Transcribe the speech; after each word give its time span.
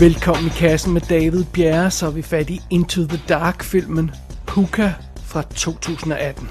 Velkommen 0.00 0.46
i 0.46 0.48
kassen 0.48 0.92
med 0.92 1.00
David 1.00 1.44
Bjerre, 1.44 1.90
så 1.90 2.06
er 2.06 2.10
vi 2.10 2.22
fat 2.22 2.50
i 2.50 2.60
Into 2.70 3.00
the 3.00 3.20
Dark-filmen 3.28 4.10
Puka 4.46 4.92
fra 5.24 5.42
2018. 5.42 6.50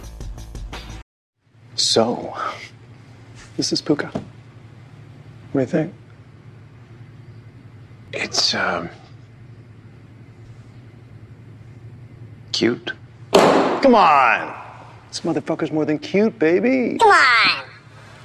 So, 1.76 2.34
this 3.56 3.72
is 3.72 3.82
Puka. 3.82 4.08
What 4.08 4.24
do 5.54 5.60
you 5.60 5.66
think? 5.66 5.94
It's 8.14 8.54
um 8.54 8.90
cute. 12.54 12.96
Come 13.82 13.96
on! 13.96 14.54
This 15.12 15.24
motherfucker's 15.24 15.72
more 15.72 15.86
than 15.86 16.00
cute, 16.00 16.40
baby. 16.40 16.98
Come 16.98 17.12
on. 17.12 17.64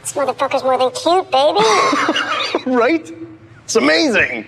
This 0.03 0.17
motherfucker's 0.17 0.65
more 0.65 0.79
than 0.79 0.91
cute, 0.91 1.31
baby. 1.31 2.77
right? 2.77 3.13
It's 3.65 3.77
amazing! 3.77 4.47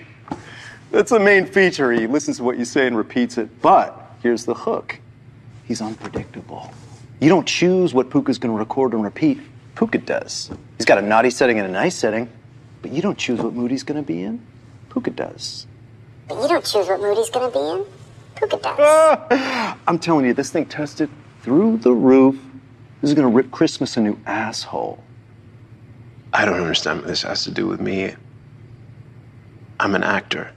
That's 0.94 1.10
the 1.10 1.18
main 1.18 1.44
feature. 1.44 1.90
He 1.90 2.06
listens 2.06 2.36
to 2.36 2.44
what 2.44 2.56
you 2.56 2.64
say 2.64 2.86
and 2.86 2.96
repeats 2.96 3.36
it. 3.36 3.60
But 3.60 4.00
here's 4.22 4.44
the 4.44 4.54
hook 4.54 5.00
he's 5.64 5.82
unpredictable. 5.82 6.72
You 7.20 7.28
don't 7.28 7.48
choose 7.48 7.92
what 7.92 8.10
Puka's 8.10 8.38
going 8.38 8.54
to 8.54 8.58
record 8.58 8.92
and 8.92 9.02
repeat. 9.02 9.40
Puka 9.74 9.98
does. 9.98 10.52
He's 10.78 10.86
got 10.86 10.98
a 10.98 11.02
naughty 11.02 11.30
setting 11.30 11.58
and 11.58 11.66
a 11.66 11.72
nice 11.72 11.96
setting, 11.96 12.30
but 12.80 12.92
you 12.92 13.02
don't 13.02 13.18
choose 13.18 13.40
what 13.40 13.54
mood 13.54 13.72
he's 13.72 13.82
going 13.82 14.00
to 14.00 14.06
be 14.06 14.22
in. 14.22 14.46
Puka 14.90 15.10
does. 15.10 15.66
but 16.28 16.40
you 16.40 16.46
don't 16.46 16.64
choose 16.64 16.86
what 16.86 17.00
mood 17.00 17.16
he's 17.16 17.30
gonna 17.30 17.50
be 17.50 17.58
in. 17.58 17.84
Puka 18.36 18.56
does. 18.58 19.76
I'm 19.88 19.98
telling 19.98 20.26
you, 20.26 20.32
this 20.32 20.50
thing 20.50 20.66
tested 20.66 21.10
through 21.42 21.78
the 21.78 21.92
roof. 21.92 22.36
This 23.00 23.10
is 23.10 23.14
going 23.14 23.28
to 23.28 23.36
rip 23.36 23.50
Christmas 23.50 23.96
a 23.96 24.00
new 24.00 24.16
asshole. 24.26 25.02
I 26.32 26.44
don't 26.44 26.60
understand 26.60 27.00
what 27.00 27.08
this 27.08 27.22
has 27.22 27.42
to 27.44 27.50
do 27.50 27.66
with 27.66 27.80
me. 27.80 28.14
I'm 29.80 29.96
an 29.96 30.04
actor. 30.04 30.52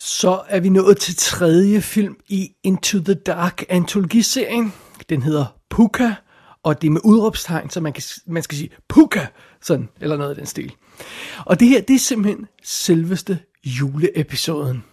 Så 0.00 0.40
er 0.48 0.60
vi 0.60 0.68
nået 0.68 0.96
til 0.98 1.16
tredje 1.16 1.80
film 1.80 2.16
i 2.28 2.48
Into 2.64 2.98
the 2.98 3.14
Dark 3.14 3.64
antologiserien. 3.68 4.72
Den 5.08 5.22
hedder 5.22 5.46
Puka, 5.70 6.14
og 6.62 6.82
det 6.82 6.88
er 6.88 6.92
med 6.92 7.00
udråbstegn, 7.04 7.70
så 7.70 7.80
man, 7.80 7.92
kan, 7.92 8.02
man 8.26 8.42
skal 8.42 8.58
sige 8.58 8.70
Puka, 8.88 9.26
sådan, 9.62 9.88
eller 10.00 10.16
noget 10.16 10.30
af 10.30 10.36
den 10.36 10.46
stil. 10.46 10.74
Og 11.46 11.60
det 11.60 11.68
her, 11.68 11.80
det 11.80 11.94
er 11.94 11.98
simpelthen 11.98 12.46
selveste 12.62 13.38
juleepisoden. 13.64 14.84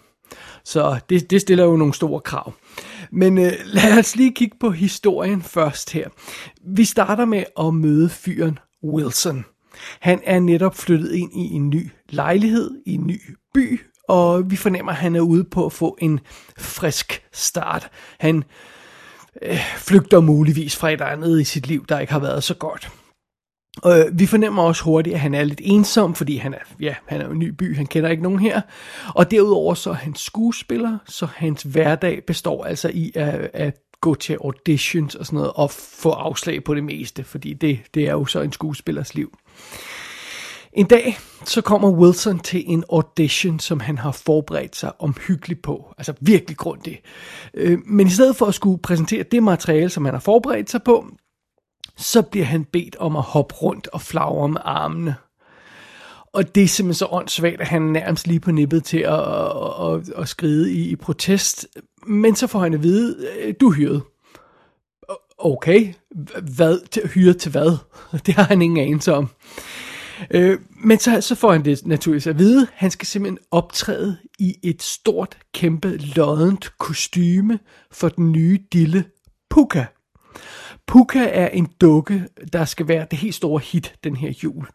Så 0.63 0.99
det, 1.09 1.29
det 1.29 1.41
stiller 1.41 1.63
jo 1.63 1.75
nogle 1.75 1.93
store 1.93 2.21
krav. 2.21 2.53
Men 3.11 3.37
øh, 3.37 3.53
lad 3.75 3.99
os 3.99 4.15
lige 4.15 4.33
kigge 4.33 4.57
på 4.59 4.69
historien 4.69 5.41
først 5.41 5.91
her. 5.91 6.09
Vi 6.75 6.85
starter 6.85 7.25
med 7.25 7.43
at 7.59 7.73
møde 7.73 8.09
fyren 8.09 8.59
Wilson. 8.83 9.45
Han 9.99 10.21
er 10.23 10.39
netop 10.39 10.75
flyttet 10.75 11.11
ind 11.11 11.31
i 11.33 11.53
en 11.53 11.69
ny 11.69 11.89
lejlighed 12.09 12.71
i 12.85 12.93
en 12.93 13.07
ny 13.07 13.21
by, 13.53 13.81
og 14.07 14.51
vi 14.51 14.55
fornemmer, 14.55 14.91
at 14.91 14.97
han 14.97 15.15
er 15.15 15.21
ude 15.21 15.43
på 15.43 15.65
at 15.65 15.73
få 15.73 15.97
en 16.01 16.19
frisk 16.57 17.23
start. 17.33 17.89
Han 18.19 18.43
øh, 19.41 19.59
flygter 19.77 20.19
muligvis 20.19 20.75
fra 20.75 20.91
et 20.91 21.01
andet 21.01 21.41
i 21.41 21.43
sit 21.43 21.67
liv, 21.67 21.85
der 21.89 21.99
ikke 21.99 22.13
har 22.13 22.19
været 22.19 22.43
så 22.43 22.53
godt. 22.53 22.89
Og 23.83 23.99
øh, 23.99 24.19
vi 24.19 24.25
fornemmer 24.25 24.63
også 24.63 24.83
hurtigt, 24.83 25.13
at 25.13 25.19
han 25.19 25.33
er 25.33 25.43
lidt 25.43 25.61
ensom, 25.63 26.15
fordi 26.15 26.37
han 26.37 26.53
er, 26.53 26.59
ja, 26.79 26.95
han 27.05 27.21
er 27.21 27.25
jo 27.25 27.31
en 27.31 27.39
ny 27.39 27.49
by, 27.49 27.75
han 27.75 27.85
kender 27.85 28.09
ikke 28.09 28.23
nogen 28.23 28.39
her. 28.39 28.61
Og 29.15 29.31
derudover 29.31 29.73
så 29.73 29.89
er 29.89 29.93
han 29.93 30.15
skuespiller, 30.15 30.97
så 31.05 31.27
hans 31.35 31.63
hverdag 31.63 32.23
består 32.27 32.65
altså 32.65 32.91
i 32.93 33.11
at, 33.15 33.49
at 33.53 33.75
gå 34.01 34.15
til 34.15 34.37
auditions 34.43 35.15
og 35.15 35.25
sådan 35.25 35.37
noget, 35.37 35.51
og 35.55 35.71
få 35.71 36.09
afslag 36.09 36.63
på 36.63 36.75
det 36.75 36.83
meste, 36.83 37.23
fordi 37.23 37.53
det, 37.53 37.79
det 37.93 38.07
er 38.07 38.11
jo 38.11 38.25
så 38.25 38.41
en 38.41 38.51
skuespillers 38.51 39.15
liv. 39.15 39.37
En 40.75 40.85
dag, 40.85 41.17
så 41.45 41.61
kommer 41.61 41.91
Wilson 41.91 42.39
til 42.39 42.63
en 42.67 42.83
audition, 42.89 43.59
som 43.59 43.79
han 43.79 43.97
har 43.97 44.11
forberedt 44.11 44.75
sig 44.75 45.01
omhyggeligt 45.01 45.61
på. 45.61 45.93
Altså 45.97 46.13
virkelig 46.21 46.57
grundigt. 46.57 47.01
Øh, 47.53 47.79
men 47.85 48.07
i 48.07 48.09
stedet 48.09 48.35
for 48.35 48.45
at 48.45 48.53
skulle 48.53 48.81
præsentere 48.81 49.23
det 49.23 49.43
materiale, 49.43 49.89
som 49.89 50.05
han 50.05 50.13
har 50.13 50.21
forberedt 50.21 50.69
sig 50.69 50.83
på, 50.83 51.07
så 51.97 52.21
bliver 52.21 52.45
han 52.45 52.65
bedt 52.65 52.95
om 52.95 53.15
at 53.15 53.23
hoppe 53.23 53.55
rundt 53.55 53.87
og 53.87 54.01
flagre 54.01 54.49
med 54.49 54.61
armene. 54.63 55.15
Og 56.33 56.55
det 56.55 56.63
er 56.63 56.67
simpelthen 56.67 56.99
så 56.99 57.07
åndssvagt, 57.11 57.61
at 57.61 57.67
han 57.67 57.87
er 57.87 57.91
nærmest 57.91 58.27
lige 58.27 58.39
på 58.39 58.51
nippet 58.51 58.83
til 58.83 58.97
at, 58.97 59.19
at, 59.19 59.93
at, 59.93 60.09
at 60.17 60.29
skride 60.29 60.73
i, 60.73 60.89
i 60.89 60.95
protest. 60.95 61.67
Men 62.07 62.35
så 62.35 62.47
får 62.47 62.59
han 62.59 62.73
at 62.73 62.83
vide, 62.83 63.27
øh, 63.41 63.53
du 63.61 63.69
er 63.69 63.73
hyret. 63.73 64.01
Okay, 65.37 65.93
hvad, 66.55 66.87
til, 66.89 67.07
hyret 67.07 67.37
til 67.37 67.51
hvad? 67.51 67.77
Det 68.25 68.33
har 68.33 68.43
han 68.43 68.61
ingen 68.61 68.87
anelse 68.87 69.13
om. 69.13 69.29
Øh, 70.31 70.59
men 70.83 70.99
så, 70.99 71.21
så 71.21 71.35
får 71.35 71.51
han 71.51 71.65
det 71.65 71.85
naturligvis 71.85 72.27
at 72.27 72.39
vide. 72.39 72.67
Han 72.73 72.91
skal 72.91 73.07
simpelthen 73.07 73.39
optræde 73.51 74.17
i 74.39 74.55
et 74.63 74.83
stort, 74.83 75.37
kæmpe, 75.53 75.97
loddent 75.97 76.77
kostyme 76.77 77.59
for 77.91 78.09
den 78.09 78.31
nye 78.31 78.59
dille 78.73 79.03
Puka. 79.49 79.85
Puka 80.87 81.29
er 81.31 81.47
en 81.47 81.67
dukke, 81.81 82.27
der 82.53 82.65
skal 82.65 82.87
være 82.87 83.07
det 83.11 83.19
helt 83.19 83.35
store 83.35 83.61
hit 83.63 83.95
den 84.03 84.15
her 84.15 84.33
jul. 84.43 84.67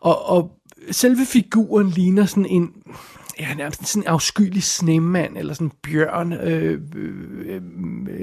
Og, 0.00 0.24
og 0.26 0.52
selve 0.90 1.26
figuren 1.26 1.88
ligner 1.88 2.26
sådan 2.26 2.46
en, 2.46 2.72
ja, 3.40 3.54
nærmest 3.54 3.86
sådan 3.86 4.02
en 4.02 4.06
afskyelig 4.06 4.62
snemand, 4.62 5.36
eller 5.36 5.54
sådan 5.54 5.66
en 5.66 5.72
bjørn, 5.82 6.32
øh, 6.32 6.80
øh, 6.96 7.14
øh, 7.46 7.62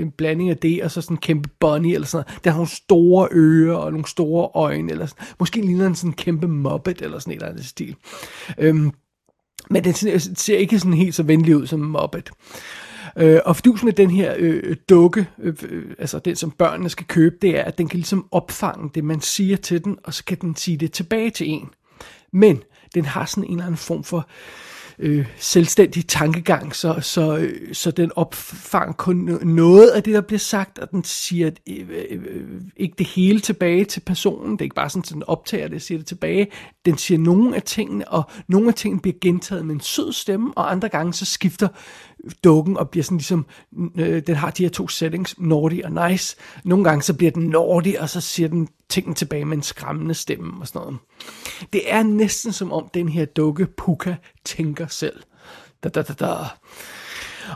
en 0.02 0.12
blanding 0.12 0.50
af 0.50 0.58
det, 0.58 0.84
og 0.84 0.92
så 0.92 1.02
sådan 1.02 1.16
en 1.16 1.22
kæmpe 1.22 1.50
bunny, 1.60 1.94
eller 1.94 2.08
sådan 2.08 2.26
noget. 2.28 2.44
Der 2.44 2.52
har 2.52 2.58
nogle 2.58 2.70
store 2.70 3.28
ører, 3.32 3.76
og 3.76 3.92
nogle 3.92 4.08
store 4.08 4.50
øjne, 4.54 4.92
eller 4.92 5.06
sådan. 5.06 5.26
måske 5.40 5.62
ligner 5.62 5.86
den 5.86 5.96
sådan 5.96 6.10
en 6.10 6.14
kæmpe 6.14 6.48
muppet, 6.48 7.02
eller 7.02 7.20
sådan 7.20 7.32
et 7.32 7.36
eller 7.36 7.50
andet 7.50 7.66
stil. 7.66 7.96
Øhm, 8.58 8.92
men 9.70 9.84
den 9.84 9.94
ser- 9.94 10.58
ikke 10.58 10.80
sådan 10.80 10.94
helt 10.94 11.16
så 11.16 11.24
venlig 11.24 11.56
ud 11.56 11.68
som 11.68 11.82
en 11.82 11.90
muppet. 11.90 12.32
Øh, 13.18 13.40
og 13.46 13.56
fidusen 13.56 13.86
med 13.86 13.94
den 13.94 14.12
her 14.12 14.36
øh, 14.38 14.76
dukke, 14.90 15.28
øh, 15.40 15.54
øh, 15.70 15.86
altså 16.00 16.20
den 16.20 16.36
som 16.36 16.52
børnene 16.52 16.90
skal 16.90 17.06
købe, 17.06 17.36
det 17.42 17.60
er, 17.60 17.64
at 17.64 17.78
den 17.78 17.88
kan 17.88 17.98
ligesom 17.98 18.28
opfange 18.32 18.90
det, 18.96 19.04
man 19.04 19.22
siger 19.22 19.58
til 19.58 19.84
den, 19.84 19.98
og 20.04 20.14
så 20.14 20.26
kan 20.26 20.38
den 20.42 20.56
sige 20.56 20.78
det 20.78 20.92
tilbage 20.92 21.30
til 21.30 21.50
en. 21.50 21.70
Men 22.34 22.64
den 22.96 23.06
har 23.06 23.26
sådan 23.26 23.44
en 23.44 23.52
eller 23.52 23.66
anden 23.66 23.78
form 23.78 24.04
for 24.04 24.18
øh, 24.18 24.24
øh, 25.00 25.26
selvstændig 25.38 26.08
tankegang, 26.08 26.76
så, 26.76 27.00
så, 27.02 27.38
øh, 27.38 27.74
så 27.74 27.92
den 27.92 28.12
opfanger 28.16 28.94
kun 28.94 29.40
noget 29.44 29.90
af 29.90 30.04
det, 30.04 30.14
der 30.14 30.22
bliver 30.22 30.40
sagt, 30.40 30.80
og 30.80 30.92
den 30.92 31.04
siger 31.04 31.52
øh, 31.70 31.90
øh, 32.10 32.62
ikke 32.78 32.96
det 32.98 33.08
hele 33.08 33.40
tilbage 33.40 33.86
til 33.86 34.00
personen. 34.00 34.52
Det 34.52 34.62
er 34.62 34.64
ikke 34.64 34.76
bare 34.76 34.90
sådan, 34.90 35.04
at 35.06 35.14
den 35.14 35.24
optager 35.24 35.68
det 35.68 35.76
og 35.76 35.82
siger 35.82 35.98
det 35.98 36.08
tilbage. 36.08 36.48
Den 36.86 36.98
siger 36.98 37.18
nogle 37.18 37.56
af 37.56 37.62
tingene, 37.62 38.08
og 38.08 38.24
nogle 38.48 38.68
af 38.68 38.74
tingene 38.74 39.02
bliver 39.02 39.18
gentaget 39.22 39.66
med 39.66 39.76
en 39.76 39.82
sød 39.82 40.14
stemme, 40.14 40.54
og 40.56 40.72
andre 40.72 40.90
gange 40.90 41.14
så 41.14 41.26
skifter 41.26 41.68
dukken 42.44 42.78
og 42.78 42.90
bliver 42.90 43.04
sådan 43.04 43.18
ligesom, 43.18 43.46
øh, 43.98 44.22
den 44.28 44.36
har 44.36 44.50
de 44.50 44.64
her 44.64 44.70
to 44.70 44.88
settings, 44.88 45.36
naughty 45.40 45.80
og 45.84 46.10
nice. 46.10 46.38
Nogle 46.64 46.84
gange 46.84 47.02
så 47.02 47.14
bliver 47.14 47.32
den 47.32 47.44
naughty, 47.44 47.92
og 48.00 48.10
så 48.10 48.22
siger 48.22 48.50
den 48.50 48.68
tingene 48.90 49.16
tilbage 49.16 49.46
med 49.46 49.58
en 49.58 49.64
skræmmende 49.64 50.14
stemme 50.14 50.62
og 50.62 50.68
sådan 50.68 50.80
noget. 50.80 50.98
Det 51.74 51.94
er 51.94 52.04
næsten 52.04 52.52
som 52.52 52.72
om 52.72 52.90
den 52.94 53.10
her 53.10 53.26
dukke 53.26 53.66
Puka 53.66 54.16
tænker 54.46 54.88
selv. 54.88 55.24
Da, 55.84 55.90
da, 55.90 56.02
da, 56.02 56.14
da. 56.14 56.36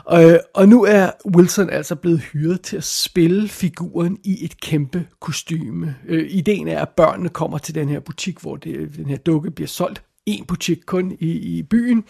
Og, 0.04 0.30
øh, 0.30 0.38
og 0.54 0.68
nu 0.68 0.84
er 0.84 1.10
Wilson 1.36 1.70
altså 1.70 1.94
blevet 1.94 2.20
hyret 2.20 2.60
til 2.60 2.76
at 2.76 2.84
spille 2.84 3.48
figuren 3.48 4.18
i 4.24 4.44
et 4.44 4.60
kæmpe 4.60 5.06
kostyme. 5.20 5.96
Øh, 6.08 6.30
ideen 6.30 6.68
er, 6.68 6.82
at 6.82 6.88
børnene 6.88 7.28
kommer 7.28 7.58
til 7.58 7.74
den 7.74 7.88
her 7.88 8.00
butik, 8.00 8.38
hvor 8.38 8.56
det, 8.56 8.96
den 8.96 9.06
her 9.06 9.16
dukke 9.16 9.50
bliver 9.50 9.68
solgt. 9.68 10.02
En 10.26 10.44
butik 10.44 10.78
kun 10.86 11.16
i, 11.20 11.30
i 11.30 11.62
byen. 11.62 12.04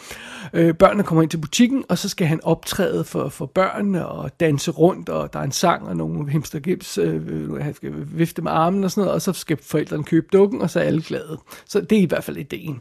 Øh, 0.53 0.75
børnene 0.75 1.03
kommer 1.03 1.23
ind 1.23 1.31
til 1.31 1.39
butikken, 1.39 1.85
og 1.89 1.99
så 1.99 2.09
skal 2.09 2.27
han 2.27 2.45
optræde 2.45 3.05
for, 3.05 3.29
for 3.29 3.47
børnene 3.47 4.09
og 4.09 4.41
danse 4.41 4.71
rundt, 4.71 5.09
og 5.09 5.33
der 5.33 5.39
er 5.39 5.45
en 5.45 5.53
sang 5.53 5.89
og 5.89 5.97
nogle 5.97 6.31
himstergips, 6.31 6.99
øh, 6.99 7.55
han 7.55 7.75
skal 7.75 7.93
vifte 8.07 8.43
med 8.43 8.53
armen 8.53 8.85
og 8.85 8.91
sådan 8.91 9.01
noget, 9.01 9.15
og 9.15 9.23
så 9.23 9.33
skal 9.33 9.59
forældrene 9.63 10.05
købe 10.05 10.27
dukken, 10.33 10.63
og 10.63 10.71
så 10.71 10.81
er 10.81 10.85
alle 10.85 11.03
glade. 11.03 11.39
Så 11.67 11.81
det 11.81 11.99
er 11.99 12.03
i 12.03 12.07
hvert 12.07 12.25
fald 12.25 12.37
ideen. 12.37 12.81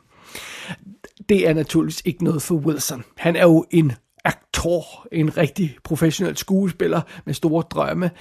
Det 1.30 1.50
er 1.50 1.54
naturligvis 1.54 2.01
ikke 2.06 2.24
noget 2.24 2.42
for 2.42 2.56
Wilson. 2.56 3.04
Han 3.18 3.36
er 3.36 3.44
jo 3.44 3.66
en 3.72 3.92
aktor, 4.25 5.07
en 5.12 5.38
rigtig 5.38 5.77
professionel 5.84 6.38
skuespiller 6.38 7.01
med 7.25 7.34
store 7.34 7.63
drømme. 7.69 8.12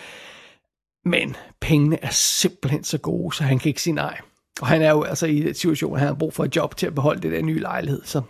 Men 1.04 1.36
pengene 1.60 2.04
er 2.04 2.10
simpelthen 2.10 2.84
så 2.84 2.98
gode, 2.98 3.36
så 3.36 3.44
han 3.44 3.58
kan 3.58 3.68
ikke 3.68 3.82
sige 3.82 3.94
nej. 3.94 4.20
Og 4.61 4.67
han 4.67 4.82
er 4.82 4.91
jo 4.91 5.02
altså 5.02 5.26
i 5.26 5.49
en 5.49 5.55
situation, 5.55 5.91
hvor 5.91 5.99
han 5.99 6.06
har 6.06 6.14
brug 6.14 6.35
for 6.35 6.44
et 6.44 6.56
job 6.56 6.76
til 6.76 6.87
at 6.87 6.94
beholde 6.94 7.23
det 7.23 7.32
der 7.32 7.43
nye 7.43 7.61
lejlighed. 7.61 8.02
Så 8.05 8.23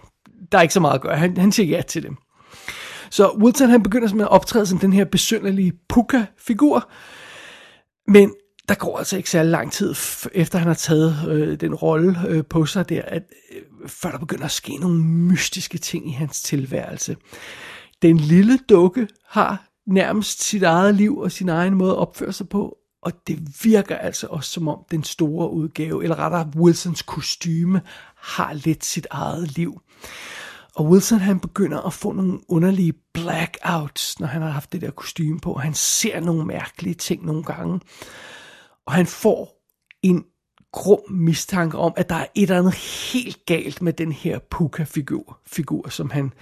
der 0.52 0.58
er 0.58 0.62
ikke 0.62 0.74
så 0.74 0.80
meget 0.80 0.94
at 0.94 1.00
gøre. 1.00 1.16
Han, 1.16 1.36
han 1.36 1.52
siger 1.52 1.76
ja 1.76 1.82
til 1.82 2.02
det. 2.02 2.10
Så 3.10 3.30
Wilson 3.30 3.70
han 3.70 3.82
begynder 3.82 4.14
med 4.14 4.24
at 4.24 4.30
optræde 4.30 4.66
som 4.66 4.78
den 4.78 4.92
her 4.92 5.04
besynderlige 5.04 5.72
Puka-figur. 5.88 6.90
Men 8.08 8.34
der 8.68 8.74
går 8.74 8.98
altså 8.98 9.16
ikke 9.16 9.30
særlig 9.30 9.50
lang 9.50 9.72
tid, 9.72 9.94
efter 10.32 10.58
han 10.58 10.66
har 10.66 10.74
taget 10.74 11.28
øh, 11.28 11.60
den 11.60 11.74
rolle 11.74 12.18
øh, 12.28 12.44
på 12.44 12.66
sig 12.66 12.88
der, 12.88 13.02
at, 13.02 13.22
øh, 13.52 13.88
før 13.88 14.10
der 14.10 14.18
begynder 14.18 14.44
at 14.44 14.50
ske 14.50 14.76
nogle 14.76 15.02
mystiske 15.02 15.78
ting 15.78 16.08
i 16.08 16.12
hans 16.12 16.42
tilværelse. 16.42 17.16
Den 18.02 18.16
lille 18.16 18.58
dukke 18.68 19.08
har 19.26 19.68
nærmest 19.86 20.42
sit 20.42 20.62
eget 20.62 20.94
liv 20.94 21.18
og 21.18 21.32
sin 21.32 21.48
egen 21.48 21.74
måde 21.74 21.90
at 21.90 21.98
opføre 21.98 22.32
sig 22.32 22.48
på, 22.48 22.76
og 23.02 23.12
det 23.26 23.64
virker 23.64 23.96
altså 23.96 24.26
også 24.26 24.50
som 24.50 24.68
om 24.68 24.78
den 24.90 25.04
store 25.04 25.50
udgave, 25.50 26.02
eller 26.02 26.18
rettere 26.18 26.52
Wilsons 26.56 27.02
kostyme, 27.02 27.82
har 28.16 28.52
lidt 28.52 28.84
sit 28.84 29.06
eget 29.10 29.56
liv. 29.56 29.80
Og 30.74 30.86
Wilson 30.86 31.18
han 31.18 31.40
begynder 31.40 31.80
at 31.80 31.92
få 31.92 32.12
nogle 32.12 32.40
underlige 32.48 32.92
blackouts, 33.14 34.20
når 34.20 34.26
han 34.26 34.42
har 34.42 34.50
haft 34.50 34.72
det 34.72 34.80
der 34.80 34.90
kostume 34.90 35.40
på. 35.40 35.54
Han 35.54 35.74
ser 35.74 36.20
nogle 36.20 36.44
mærkelige 36.46 36.94
ting 36.94 37.24
nogle 37.24 37.42
gange. 37.42 37.80
Og 38.86 38.92
han 38.92 39.06
får 39.06 39.62
en 40.02 40.24
grum 40.72 41.00
mistanke 41.10 41.78
om, 41.78 41.92
at 41.96 42.08
der 42.08 42.14
er 42.14 42.26
et 42.34 42.42
eller 42.42 42.58
andet 42.58 42.74
helt 43.12 43.46
galt 43.46 43.82
med 43.82 43.92
den 43.92 44.12
her 44.12 44.38
Puka-figur, 44.38 45.38
figur, 45.46 45.88
som 45.88 46.10
han 46.10 46.32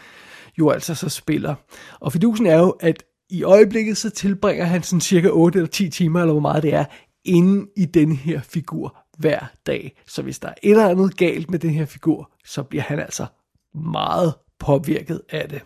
jo 0.59 0.71
altså 0.71 0.95
så 0.95 1.09
spiller. 1.09 1.55
Og 2.01 2.13
fidusen 2.13 2.47
er 2.47 2.59
jo, 2.59 2.71
at 2.71 3.05
i 3.31 3.43
øjeblikket 3.43 3.97
så 3.97 4.11
tilbringer 4.11 4.65
han 4.65 4.83
sådan 4.83 5.01
cirka 5.01 5.29
8 5.29 5.59
eller 5.59 5.71
10 5.71 5.89
timer, 5.89 6.21
eller 6.21 6.33
hvor 6.33 6.41
meget 6.41 6.63
det 6.63 6.75
er, 6.75 6.85
inde 7.25 7.67
i 7.77 7.85
den 7.85 8.13
her 8.13 8.41
figur 8.41 8.97
hver 9.19 9.41
dag. 9.67 10.03
Så 10.07 10.23
hvis 10.23 10.39
der 10.39 10.49
er 10.49 10.55
et 10.63 10.71
eller 10.71 10.89
andet 10.89 11.17
galt 11.17 11.51
med 11.51 11.59
den 11.59 11.71
her 11.71 11.87
figur, 11.87 12.31
så 12.45 12.63
bliver 12.63 12.83
han 12.83 12.99
altså 12.99 13.27
meget 13.75 14.35
påvirket 14.59 15.21
af 15.31 15.49
det. 15.49 15.63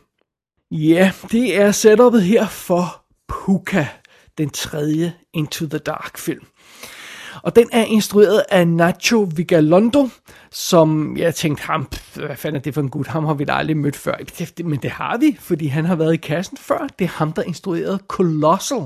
Ja, 0.70 1.12
det 1.32 1.56
er 1.56 1.70
setupet 1.73 2.23
her 2.23 2.49
for 2.49 3.05
Puka, 3.29 3.87
den 4.38 4.50
tredje 4.50 5.12
Into 5.32 5.67
the 5.67 5.79
Dark 5.79 6.19
film. 6.19 6.47
Og 7.43 7.56
den 7.56 7.69
er 7.73 7.84
instrueret 7.84 8.43
af 8.50 8.69
Nacho 8.69 9.29
Vigalondo, 9.37 10.08
som 10.50 11.17
jeg 11.17 11.34
tænkte, 11.34 11.64
ham, 11.64 11.88
hvad 12.14 12.37
fanden 12.37 12.56
er 12.56 12.62
det 12.62 12.75
for 12.75 12.81
en 12.81 12.88
gut, 12.88 13.06
ham 13.06 13.25
har 13.25 13.34
vi 13.34 13.44
da 13.44 13.52
aldrig 13.52 13.76
mødt 13.76 13.96
før. 13.96 14.14
Men 14.64 14.79
det 14.79 14.90
har 14.90 15.17
vi, 15.17 15.37
fordi 15.40 15.67
han 15.67 15.84
har 15.84 15.96
været 15.96 16.14
i 16.14 16.17
kassen 16.17 16.56
før. 16.56 16.88
Det 16.99 17.05
er 17.05 17.08
ham, 17.08 17.32
der 17.32 17.43
instruerede 17.43 17.99
Colossal, 18.08 18.82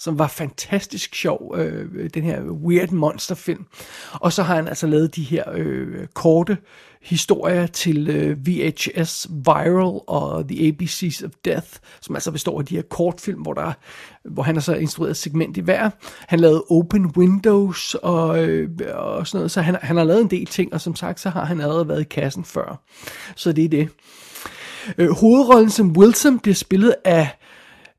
som 0.00 0.18
var 0.18 0.26
fantastisk 0.26 1.14
sjov, 1.14 1.54
øh, 1.58 2.10
den 2.14 2.22
her 2.22 2.42
weird 2.42 2.90
monsterfilm. 2.90 3.66
Og 4.12 4.32
så 4.32 4.42
har 4.42 4.54
han 4.54 4.68
altså 4.68 4.86
lavet 4.86 5.16
de 5.16 5.22
her 5.22 5.44
øh, 5.52 6.06
korte 6.14 6.58
historier 7.02 7.66
til 7.66 8.08
øh, 8.10 8.46
VHS 8.46 9.26
Viral 9.30 10.00
og 10.06 10.48
The 10.48 10.68
ABCs 10.68 11.22
of 11.22 11.30
Death, 11.44 11.68
som 12.00 12.16
altså 12.16 12.30
består 12.30 12.58
af 12.58 12.66
de 12.66 12.76
her 12.76 12.82
kortfilm, 12.82 13.40
hvor, 13.40 13.52
der, 13.52 13.72
hvor 14.24 14.42
han 14.42 14.54
har 14.56 14.60
så 14.60 14.74
instrueret 14.74 15.16
segment 15.16 15.56
i 15.56 15.60
hver. 15.60 15.90
Han 16.28 16.40
lavede 16.40 16.64
Open 16.70 17.06
Windows 17.16 17.94
og, 17.94 18.44
øh, 18.44 18.70
og 18.94 19.26
sådan 19.26 19.38
noget, 19.38 19.50
så 19.50 19.60
han, 19.60 19.76
han 19.82 19.96
har 19.96 20.04
lavet 20.04 20.20
en 20.20 20.30
del 20.30 20.46
ting, 20.46 20.74
og 20.74 20.80
som 20.80 20.96
sagt, 20.96 21.20
så 21.20 21.30
har 21.30 21.44
han 21.44 21.60
allerede 21.60 21.88
været 21.88 22.00
i 22.00 22.04
kassen 22.04 22.44
før. 22.44 22.80
Så 23.36 23.52
det 23.52 23.64
er 23.64 23.68
det. 23.68 23.88
Øh, 24.98 25.10
hovedrollen 25.10 25.70
som 25.70 25.96
Wilson 25.96 26.38
bliver 26.38 26.54
spillet 26.54 26.94
af 27.04 27.28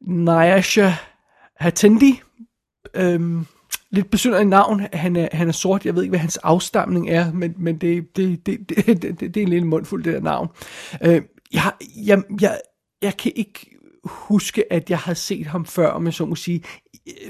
Nyasha 0.01 0.91
Hatendi. 1.61 2.21
Øhm, 2.93 3.45
lidt 3.91 4.11
besynderligt 4.11 4.49
navn. 4.49 4.87
Han 4.93 5.15
er, 5.15 5.27
han 5.31 5.47
er 5.47 5.51
sort. 5.51 5.85
Jeg 5.85 5.95
ved 5.95 6.03
ikke, 6.03 6.11
hvad 6.11 6.19
hans 6.19 6.37
afstamning 6.37 7.09
er, 7.09 7.33
men, 7.33 7.53
men 7.57 7.77
det, 7.77 8.15
det, 8.15 8.45
det, 8.45 8.69
det, 8.69 8.77
det, 9.01 9.19
det, 9.19 9.37
er 9.37 9.41
en 9.41 9.49
lille 9.49 9.67
mundfuld, 9.67 10.03
det 10.03 10.13
der 10.13 10.21
navn. 10.21 10.47
Øh, 11.03 11.21
jeg, 11.53 11.71
jeg, 12.05 12.23
jeg, 12.41 12.59
jeg 13.01 13.17
kan 13.17 13.31
ikke 13.35 13.77
huske, 14.03 14.73
at 14.73 14.89
jeg 14.89 14.97
har 14.97 15.13
set 15.13 15.47
ham 15.47 15.65
før, 15.65 15.87
om 15.87 16.05
jeg 16.05 16.13
så 16.13 16.25
må 16.25 16.35
sige, 16.35 16.63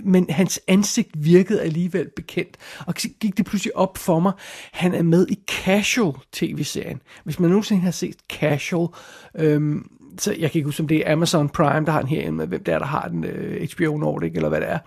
men 0.03 0.29
hans 0.29 0.59
ansigt 0.67 1.09
virkede 1.13 1.61
alligevel 1.61 2.09
bekendt, 2.15 2.57
og 2.87 2.95
gik 2.95 3.37
det 3.37 3.45
pludselig 3.45 3.77
op 3.77 3.97
for 3.97 4.19
mig, 4.19 4.31
han 4.71 4.93
er 4.93 5.03
med 5.03 5.27
i 5.29 5.39
Casual 5.47 6.13
tv-serien. 6.31 7.01
Hvis 7.23 7.39
man 7.39 7.49
nogensinde 7.49 7.81
har 7.81 7.91
set 7.91 8.15
Casual, 8.29 8.87
øhm, 9.35 9.87
så 10.19 10.31
jeg 10.39 10.51
kan 10.51 10.59
ikke 10.59 10.65
huske, 10.65 10.81
om 10.81 10.87
det 10.87 11.07
er 11.07 11.11
Amazon 11.11 11.49
Prime, 11.49 11.85
der 11.85 11.91
har 11.91 11.99
den 11.99 12.09
her, 12.09 12.31
hvem 12.31 12.63
der 12.63 12.73
er, 12.73 12.79
der 12.79 12.85
har 12.85 13.07
den, 13.07 13.23
øh, 13.23 13.67
HBO 13.75 13.97
Nordic, 13.97 14.31
eller 14.35 14.49
hvad 14.49 14.61
det 14.61 14.69
er. 14.69 14.79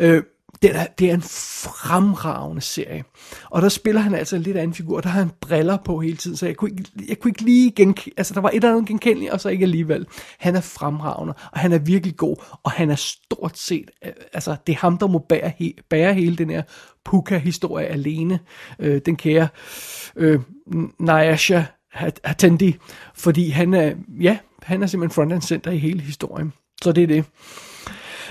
Øh, 0.00 0.22
det 0.62 0.76
er, 0.76 0.86
det 0.98 1.10
er 1.10 1.14
en 1.14 1.22
fremragende 1.22 2.60
serie. 2.60 3.04
Og 3.50 3.62
der 3.62 3.68
spiller 3.68 4.00
han 4.00 4.14
altså 4.14 4.36
en 4.36 4.42
lidt 4.42 4.56
anden 4.56 4.74
figur. 4.74 5.00
Der 5.00 5.08
har 5.08 5.20
han 5.20 5.30
briller 5.40 5.76
på 5.84 6.00
hele 6.00 6.16
tiden, 6.16 6.36
så 6.36 6.46
jeg 6.46 6.56
kunne 6.56 6.70
ikke, 6.70 6.84
jeg 7.08 7.18
kunne 7.18 7.30
ikke 7.30 7.42
lige 7.42 7.70
genkende... 7.70 8.14
Altså, 8.16 8.34
der 8.34 8.40
var 8.40 8.48
et 8.48 8.54
eller 8.54 8.70
andet 8.70 8.88
genkendeligt, 8.88 9.32
og 9.32 9.40
så 9.40 9.48
ikke 9.48 9.62
alligevel. 9.62 10.06
Han 10.38 10.56
er 10.56 10.60
fremragende, 10.60 11.34
og 11.52 11.60
han 11.60 11.72
er 11.72 11.78
virkelig 11.78 12.16
god, 12.16 12.36
og 12.62 12.70
han 12.70 12.90
er 12.90 12.94
stort 12.94 13.58
set... 13.58 13.90
Øh, 14.04 14.12
altså, 14.32 14.56
det 14.66 14.72
er 14.72 14.76
ham, 14.76 14.98
der 14.98 15.06
må 15.06 15.18
bære, 15.18 15.52
he, 15.58 15.74
bære 15.90 16.14
hele 16.14 16.36
den 16.36 16.50
her 16.50 16.62
Puka-historie 17.04 17.86
alene. 17.86 18.40
Øh, 18.78 19.00
den 19.06 19.16
kære 19.16 19.48
øh, 20.16 20.40
Nyasha 21.00 21.62
Hatendi, 22.24 22.76
fordi 23.14 23.48
han 23.48 23.74
er... 23.74 23.94
Ja, 24.20 24.38
han 24.64 24.82
er 24.82 24.86
simpelthen 24.86 25.14
front 25.14 25.32
and 25.32 25.42
center 25.42 25.70
i 25.70 25.78
hele 25.78 26.00
historien. 26.00 26.52
Så 26.82 26.92
det 26.92 27.02
er 27.02 27.06
det. 27.06 27.24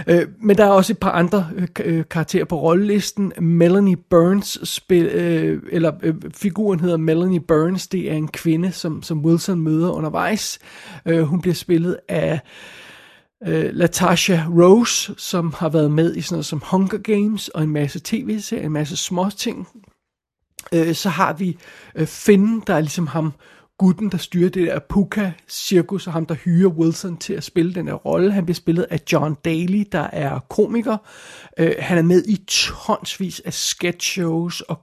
Øh, 0.08 0.28
men 0.42 0.58
der 0.58 0.66
er 0.66 0.70
også 0.70 0.94
et 0.94 0.98
par 0.98 1.12
andre 1.12 1.50
øh, 1.56 1.68
øh, 1.84 2.04
karakterer 2.10 2.46
på 2.46 2.62
rollelisten. 2.62 3.34
Melanie 3.40 3.98
Burns, 3.98 4.70
spil, 4.70 5.06
øh, 5.06 5.62
eller 5.72 5.92
øh, 6.04 6.16
figuren 6.34 6.80
hedder 6.80 6.98
Melanie 6.98 7.40
Burns, 7.40 7.88
det 7.88 8.12
er 8.12 8.16
en 8.16 8.28
kvinde, 8.28 8.72
som, 8.72 9.04
som 9.04 9.26
Wilson 9.26 9.62
møder 9.62 9.92
undervejs. 9.92 10.60
Øh, 11.06 11.22
hun 11.22 11.42
bliver 11.42 11.56
spillet 11.56 11.98
af 12.10 12.40
øh, 13.48 13.70
Latasha 13.74 14.40
Rose, 14.50 15.14
som 15.18 15.54
har 15.58 15.70
været 15.70 15.92
med 15.92 16.16
i 16.16 16.22
sådan 16.22 16.36
noget 16.36 16.46
som 16.46 16.64
Hunger 16.66 16.98
Games 16.98 17.48
og 17.48 17.64
en 17.64 17.70
masse 17.70 18.02
tv-serier, 18.04 18.66
en 18.66 18.72
masse 18.72 18.98
små 18.98 19.30
ting. 19.38 19.68
Øh, 20.74 20.96
så 20.96 21.10
har 21.10 21.34
vi 21.34 21.58
øh, 21.96 22.08
Finn, 22.08 22.64
der 22.68 22.74
er 22.74 22.80
ligesom 22.80 23.08
ham, 23.08 23.34
gutten, 23.84 24.10
der 24.10 24.18
styrer 24.18 24.50
det 24.50 24.68
der 24.68 24.80
Puka-cirkus, 24.80 26.08
og 26.08 26.14
ham, 26.14 26.26
der 26.26 26.36
hyrer 26.36 26.70
Wilson 26.70 27.18
til 27.18 27.34
at 27.34 27.44
spille 27.44 27.74
den 27.74 27.88
her 27.88 27.94
rolle. 27.94 28.32
Han 28.32 28.46
bliver 28.46 28.56
spillet 28.56 28.86
af 28.90 29.00
John 29.12 29.38
Daly, 29.46 29.84
der 29.92 30.08
er 30.14 30.40
komiker. 30.40 30.98
Øh, 31.60 31.72
han 31.80 31.98
er 31.98 32.02
med 32.02 32.24
i 32.28 32.44
tonsvis 32.48 33.40
af 33.46 33.54
sketch 33.54 34.12
shows 34.12 34.62
og, 34.62 34.82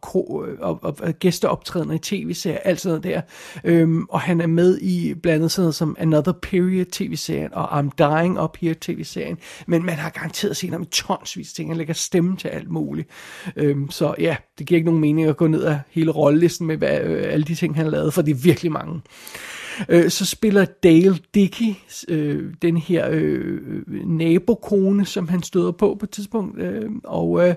og, 0.60 0.78
og, 0.82 0.96
og 1.00 1.14
gæsteoptrædener 1.18 1.94
i 1.94 1.98
tv-serier, 1.98 2.58
alt 2.58 2.80
sådan 2.80 3.00
noget 3.00 3.04
der. 3.04 3.20
Øhm, 3.64 4.06
og 4.08 4.20
han 4.20 4.40
er 4.40 4.46
med 4.46 4.78
i 4.78 5.14
blandt 5.14 5.36
andet 5.36 5.52
sådan 5.52 5.62
noget 5.62 5.74
som 5.74 5.96
Another 5.98 6.32
Period 6.32 6.84
tv-serien 6.84 7.54
og 7.54 7.78
I'm 7.78 7.88
Dying 7.98 8.40
Up 8.42 8.56
Here 8.60 8.74
tv-serien. 8.80 9.38
Men 9.66 9.86
man 9.86 9.94
har 9.94 10.10
garanteret 10.10 10.56
set 10.56 10.70
ham 10.70 10.82
i 10.82 10.86
tonsvis 10.86 11.50
af 11.50 11.54
ting. 11.54 11.70
Han 11.70 11.76
lægger 11.76 11.94
stemme 11.94 12.36
til 12.36 12.48
alt 12.48 12.70
muligt. 12.70 13.08
Øhm, 13.56 13.90
så 13.90 14.14
ja, 14.18 14.36
det 14.58 14.66
giver 14.66 14.76
ikke 14.76 14.86
nogen 14.86 15.00
mening 15.00 15.28
at 15.28 15.36
gå 15.36 15.46
ned 15.46 15.62
af 15.62 15.78
hele 15.90 16.10
rollelisten 16.10 16.66
med 16.66 16.76
hvad, 16.76 17.00
øh, 17.00 17.32
alle 17.32 17.44
de 17.44 17.54
ting, 17.54 17.74
han 17.76 17.84
har 17.84 17.90
lavet, 17.90 18.14
for 18.14 18.22
det 18.22 18.30
er 18.30 18.42
virkelig 18.42 18.72
mange. 18.72 18.89
Øh, 19.88 20.10
så 20.10 20.26
spiller 20.26 20.64
Dale 20.64 21.18
Dickey, 21.34 21.74
øh, 22.08 22.54
den 22.62 22.76
her 22.76 23.08
øh, 23.10 23.58
øh, 23.86 24.08
nabokone, 24.08 25.06
som 25.06 25.28
han 25.28 25.42
støder 25.42 25.72
på 25.72 25.96
på 26.00 26.06
et 26.06 26.10
tidspunkt, 26.10 26.58
øh, 26.58 26.90
og, 27.04 27.48
øh, 27.48 27.54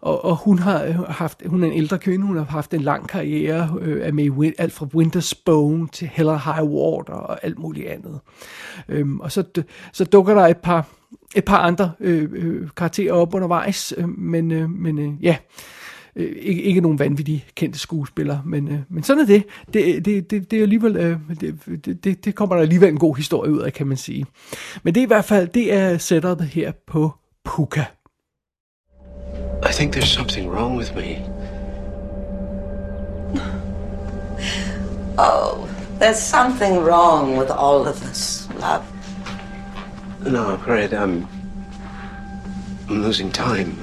og, 0.00 0.24
og 0.24 0.36
hun 0.36 0.58
har 0.58 0.84
øh, 0.84 0.98
haft, 0.98 1.42
hun 1.46 1.62
er 1.62 1.66
en 1.66 1.72
ældre 1.72 1.98
kvinde, 1.98 2.26
hun 2.26 2.36
har 2.36 2.44
haft 2.44 2.74
en 2.74 2.80
lang 2.80 3.08
karriere, 3.08 3.76
øh, 3.80 4.06
er 4.06 4.12
med 4.12 4.24
i 4.24 4.52
alt 4.58 4.72
fra 4.72 4.86
Winter's 4.94 5.42
Bone 5.44 5.88
til 5.88 6.10
Hell 6.12 6.30
High 6.30 6.64
Water 6.64 7.14
og 7.14 7.44
alt 7.44 7.58
muligt 7.58 7.86
andet. 7.86 8.20
Øh, 8.88 9.06
og 9.20 9.32
så, 9.32 9.44
så 9.92 10.04
dukker 10.04 10.34
der 10.34 10.46
et 10.46 10.58
par, 10.58 10.88
et 11.36 11.44
par 11.44 11.58
andre 11.58 11.92
øh, 12.00 12.28
øh, 12.32 12.68
karakterer 12.76 13.12
op 13.12 13.34
undervejs, 13.34 13.94
øh, 13.96 14.08
men, 14.08 14.50
øh, 14.52 14.70
men 14.70 14.98
øh, 14.98 15.24
ja, 15.24 15.36
øh, 16.16 16.36
ikke, 16.40 16.62
ikke 16.62 16.80
nogen 16.80 16.98
vanvittige 16.98 17.44
kendte 17.54 17.78
skuespillere, 17.78 18.42
men, 18.44 18.68
øh, 18.68 18.78
men 18.88 19.02
sådan 19.02 19.22
er 19.22 19.26
det. 19.26 19.44
Det, 19.72 20.04
det, 20.04 20.30
det, 20.30 20.50
det, 20.50 20.58
er 20.58 20.62
alligevel, 20.62 20.96
øh, 20.96 21.18
det, 21.40 22.04
det, 22.04 22.24
det 22.24 22.34
kommer 22.34 22.56
der 22.56 22.62
alligevel 22.62 22.88
en 22.88 22.98
god 22.98 23.16
historie 23.16 23.52
ud 23.52 23.58
af, 23.58 23.72
kan 23.72 23.86
man 23.86 23.96
sige. 23.96 24.26
Men 24.82 24.94
det 24.94 25.00
er 25.00 25.04
i 25.04 25.06
hvert 25.06 25.24
fald, 25.24 25.48
det 25.48 25.72
er 25.72 25.98
setupet 25.98 26.46
her 26.46 26.72
på 26.86 27.10
Puka. 27.44 27.84
I 29.64 29.72
think 29.72 29.96
there's 29.96 30.14
something 30.14 30.50
wrong 30.50 30.78
with 30.78 30.94
me. 30.96 31.18
Oh, 35.18 35.68
there's 36.00 36.18
something 36.18 36.78
wrong 36.78 37.38
with 37.38 37.50
all 37.50 37.86
of 37.86 38.02
us, 38.10 38.48
love. 38.60 38.82
No, 40.24 40.56
Fred, 40.56 40.92
I'm. 40.94 41.26
I'm 42.88 43.02
losing 43.02 43.30
time. 43.30 43.76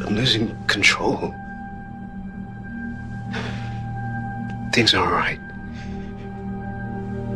I'm 0.00 0.14
losing 0.14 0.56
control. 0.66 1.34
Things 4.72 4.94
are 4.94 5.04
alright. 5.04 5.40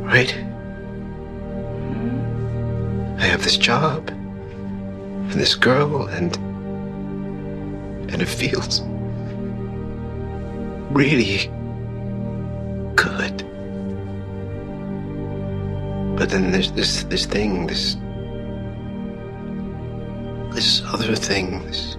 Right? 0.04 0.34
I 3.18 3.24
have 3.24 3.42
this 3.42 3.56
job 3.56 4.08
and 4.08 5.32
this 5.32 5.54
girl 5.54 6.06
and 6.08 6.36
and 8.10 8.20
it 8.20 8.28
feels 8.28 8.82
really 10.90 11.46
good. 12.96 13.36
But 16.16 16.28
then 16.28 16.50
there's 16.50 16.72
this 16.72 17.04
this 17.04 17.24
thing, 17.24 17.66
this 17.66 17.96
this 20.54 20.82
other 20.86 21.14
thing, 21.14 21.64
this 21.66 21.96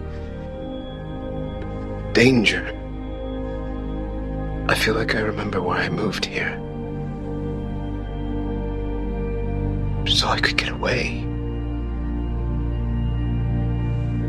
danger. 2.13 2.77
I 4.67 4.75
feel 4.75 4.95
like 4.95 5.15
I 5.15 5.19
remember 5.21 5.61
why 5.61 5.79
I 5.79 5.89
moved 5.89 6.25
here. 6.25 6.57
So 10.07 10.27
I 10.27 10.39
could 10.39 10.57
get 10.57 10.69
away. 10.69 11.23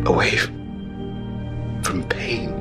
Away 0.07 0.37
from 1.83 2.05
pain. 2.09 2.52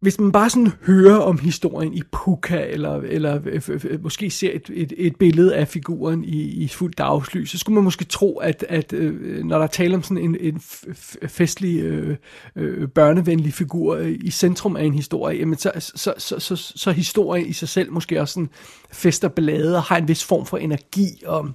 Hvis 0.00 0.20
man 0.20 0.32
bare 0.32 0.50
sådan 0.50 0.72
hører 0.86 1.16
om 1.16 1.38
historien 1.38 1.94
i 1.94 2.02
Puka, 2.12 2.66
eller, 2.68 2.94
eller 2.94 3.40
øh, 3.46 3.62
øh, 3.68 3.84
øh, 3.84 4.02
måske 4.02 4.30
ser 4.30 4.50
et, 4.54 4.70
et, 4.74 4.92
et 4.96 5.16
billede 5.16 5.56
af 5.56 5.68
figuren 5.68 6.24
i, 6.24 6.42
i 6.42 6.68
fuldt 6.68 6.98
dagslys, 6.98 7.50
så 7.50 7.58
skulle 7.58 7.74
man 7.74 7.84
måske 7.84 8.04
tro, 8.04 8.38
at, 8.38 8.64
at 8.68 8.92
når 9.44 9.56
der 9.56 9.62
er 9.62 9.66
tale 9.66 9.94
om 9.94 10.02
sådan 10.02 10.24
en, 10.24 10.36
en 10.40 10.60
festlig, 11.28 11.80
øh, 11.80 12.16
øh, 12.56 12.88
børnevenlig 12.88 13.54
figur 13.54 13.96
i 13.96 14.30
centrum 14.30 14.76
af 14.76 14.84
en 14.84 14.94
historie, 14.94 15.38
jamen 15.38 15.58
så, 15.58 15.72
så, 15.78 15.92
så, 15.96 16.14
så, 16.18 16.38
så, 16.38 16.56
så 16.76 16.92
historien 16.92 17.46
i 17.46 17.52
sig 17.52 17.68
selv 17.68 17.92
måske 17.92 18.20
også 18.20 18.34
sådan 18.34 18.50
fester 18.92 19.28
ballade 19.28 19.76
og 19.76 19.82
har 19.82 19.96
en 19.96 20.08
vis 20.08 20.24
form 20.24 20.46
for 20.46 20.56
energi 20.56 21.22
og 21.26 21.48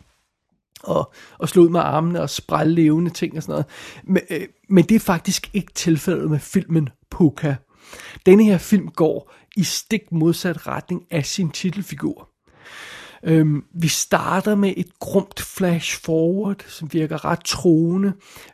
og, 0.84 1.14
og 1.38 1.50
slå 1.50 1.64
ud 1.64 1.70
med 1.70 1.80
armene 1.80 2.22
og 2.22 2.30
sprælle 2.30 2.76
levende 2.76 3.12
ting 3.12 3.38
og 3.38 3.44
sådan 3.44 3.52
noget. 3.52 3.66
Men, 4.04 4.22
øh, 4.30 4.48
men 4.70 4.84
det 4.84 4.96
er 4.96 5.00
faktisk 5.00 5.50
ikke 5.54 5.74
tilfældet 5.74 6.30
med 6.30 6.40
filmen 6.40 6.90
Puka. 7.12 7.56
Denne 8.26 8.44
her 8.44 8.58
film 8.58 8.88
går 8.88 9.34
i 9.56 9.64
stik 9.64 10.12
modsat 10.12 10.68
retning 10.68 11.02
af 11.12 11.26
sin 11.26 11.50
titelfigur. 11.50 12.30
Øhm, 13.26 13.64
vi 13.74 13.88
starter 13.88 14.56
med 14.56 14.74
et 14.78 15.00
grumt 15.00 15.42
flash 15.42 16.02
forward, 16.02 16.66
som 16.68 16.94
virker 16.94 17.26
ret 17.26 17.44
troende. 17.44 18.14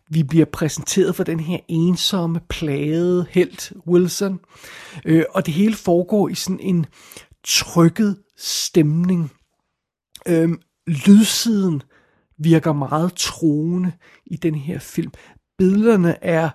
Vi 0.10 0.24
bliver 0.24 0.46
præsenteret 0.46 1.16
for 1.16 1.24
den 1.24 1.40
her 1.40 1.60
ensomme, 1.68 2.40
plagede 2.50 3.26
helt 3.30 3.74
Wilson. 3.88 4.40
Øh, 5.06 5.24
og 5.30 5.46
det 5.46 5.54
hele 5.54 5.76
foregår 5.76 6.30
i 6.30 6.36
sådan 6.36 6.60
en 6.60 6.86
trykket 7.48 8.18
stemning. 8.38 9.32
Øhm, 10.28 10.62
lydsiden 10.88 11.82
virker 12.38 12.74
meget 12.74 13.14
troende 13.14 13.92
i 14.26 14.36
den 14.36 14.56
her 14.56 14.80
film. 14.80 15.12
Billederne 15.58 16.24
er 16.24 16.50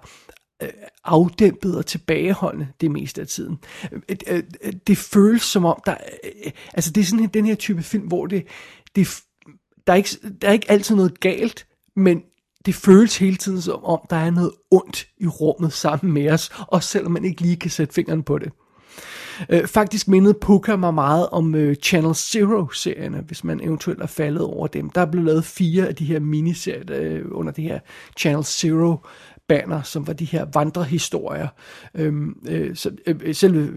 Øh, 0.63 0.69
afdæmpet 1.05 1.77
og 1.77 1.87
tilbageholdende 1.87 2.69
det 2.81 2.91
meste 2.91 3.21
af 3.21 3.27
tiden. 3.27 3.59
Øh, 3.93 4.19
øh, 4.27 4.43
det 4.87 4.99
føles 4.99 5.43
som 5.43 5.65
om, 5.65 5.81
der, 5.87 5.97
altså 6.75 6.91
det 6.91 7.01
er 7.01 7.05
sådan 7.05 7.31
den 7.35 7.47
her 7.47 7.55
type 7.55 7.83
film, 7.83 8.07
hvor 8.07 8.27
det, 8.27 8.47
det 8.97 9.09
der, 9.87 9.93
er 9.93 9.97
ikke, 9.97 10.11
der 10.43 10.49
er 10.49 10.53
ikke 10.53 10.71
altid 10.71 10.97
noget 10.97 11.21
galt, 11.21 11.67
men 11.97 12.23
det 12.67 12.75
føles 12.75 13.19
hele 13.19 13.37
tiden 13.37 13.63
som 13.63 13.85
om, 13.85 14.01
der 14.11 14.17
er 14.17 14.31
noget 14.31 14.51
ondt 14.71 15.09
i 15.19 15.27
rummet 15.27 15.73
sammen 15.73 16.13
med 16.13 16.31
os, 16.31 16.51
også 16.69 16.89
selvom 16.89 17.13
man 17.13 17.25
ikke 17.25 17.43
lige 17.43 17.57
kan 17.57 17.71
sætte 17.71 17.95
fingeren 17.95 18.23
på 18.23 18.39
det. 18.39 18.53
Øh, 19.49 19.67
faktisk 19.67 20.09
mindede 20.09 20.35
Puka 20.35 20.77
mig 20.77 20.95
meget 20.95 21.29
om 21.29 21.55
øh, 21.55 21.77
Channel 21.77 22.15
Zero-serierne, 22.15 23.21
hvis 23.27 23.45
man 23.45 23.61
eventuelt 23.61 24.03
er 24.03 24.07
faldet 24.07 24.43
over 24.43 24.67
dem. 24.67 24.91
Der 24.91 25.01
er 25.01 25.11
blevet 25.11 25.27
lavet 25.27 25.45
fire 25.45 25.89
af 25.89 25.95
de 25.95 26.05
her 26.05 26.21
miniserier 26.21 26.83
øh, 26.89 27.23
under 27.31 27.53
det 27.53 27.65
her 27.65 27.79
Channel 28.19 28.45
Zero 28.45 28.97
banner, 29.49 29.83
som 29.83 30.07
var 30.07 30.13
de 30.13 30.25
her 30.25 30.47
vandrehistorier. 30.55 31.49
Øhm, 31.95 32.39
øh, 32.49 32.77
så, 32.77 32.91
øh, 33.07 33.17
øh 33.23 33.35
selve 33.35 33.73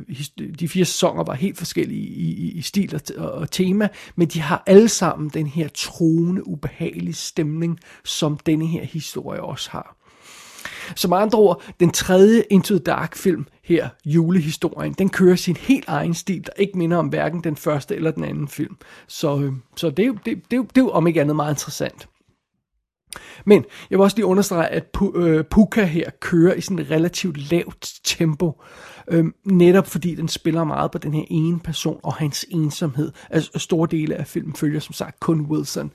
de 0.60 0.70
fire 0.70 0.86
sæsoner 0.86 1.24
var 1.24 1.34
helt 1.34 1.58
forskellige 1.58 2.02
i, 2.02 2.26
i, 2.26 2.52
i 2.52 2.62
stil 2.62 3.02
og, 3.18 3.32
og 3.32 3.52
tema, 3.52 3.88
men 4.16 4.28
de 4.28 4.42
har 4.42 4.64
alle 4.66 4.90
sammen 4.90 5.30
den 5.30 5.48
her 5.48 5.68
troende, 5.68 6.48
ubehagelige 6.48 7.14
stemning, 7.14 7.80
som 8.04 8.38
denne 8.38 8.68
her 8.68 8.86
historie 8.86 9.42
også 9.42 9.70
har. 9.72 9.98
Som 10.96 11.14
andre 11.14 11.40
ord, 11.40 11.62
den 11.80 11.92
tredje 11.92 12.44
Into 12.50 12.76
the 12.76 12.84
Dark 12.84 13.16
film 13.16 13.46
her, 13.64 13.90
julehistorien, 14.06 14.94
den 14.94 15.10
kører 15.10 15.36
sin 15.36 15.58
helt 15.58 15.88
egen 15.88 16.14
stil, 16.14 16.46
der 16.46 16.52
ikke 16.58 16.78
minder 16.78 16.98
om 16.98 17.08
hverken 17.08 17.44
den 17.44 17.56
første 17.56 17.96
eller 17.96 18.12
den 18.12 18.24
anden 18.24 18.48
film. 18.48 18.78
Så, 19.08 19.40
øhm, 19.40 19.62
så 19.76 19.90
det, 19.90 20.04
er 20.04 20.08
jo, 20.08 20.14
det, 20.14 20.26
det, 20.26 20.36
det, 20.36 20.52
det 20.52 20.78
er 20.78 20.82
jo 20.82 20.90
om 20.90 21.08
ikke 21.08 21.22
andet 21.22 21.36
meget 21.36 21.52
interessant. 21.52 22.08
Men 23.46 23.66
jeg 23.90 24.00
vil 24.00 24.04
også 24.04 24.18
lige 24.18 24.26
understrege, 24.26 24.68
at 24.68 24.98
øh, 25.16 25.44
Puka 25.52 25.84
her 25.84 26.10
kører 26.22 26.54
i 26.54 26.62
sådan 26.62 26.80
et 26.80 26.92
relativt 26.92 27.52
lavt 27.52 27.94
tempo, 28.04 28.62
øhm, 29.08 29.34
netop 29.46 29.88
fordi 29.88 30.16
den 30.16 30.28
spiller 30.28 30.64
meget 30.64 30.92
på 30.92 30.98
den 30.98 31.14
her 31.14 31.24
ene 31.30 31.60
person 31.60 32.00
og 32.04 32.14
hans 32.14 32.46
ensomhed. 32.50 33.12
Altså 33.30 33.60
store 33.60 33.88
dele 33.92 34.16
af 34.16 34.28
filmen 34.28 34.56
følger 34.56 34.80
som 34.80 34.94
sagt 34.94 35.20
kun 35.20 35.42
Wilson. 35.42 35.92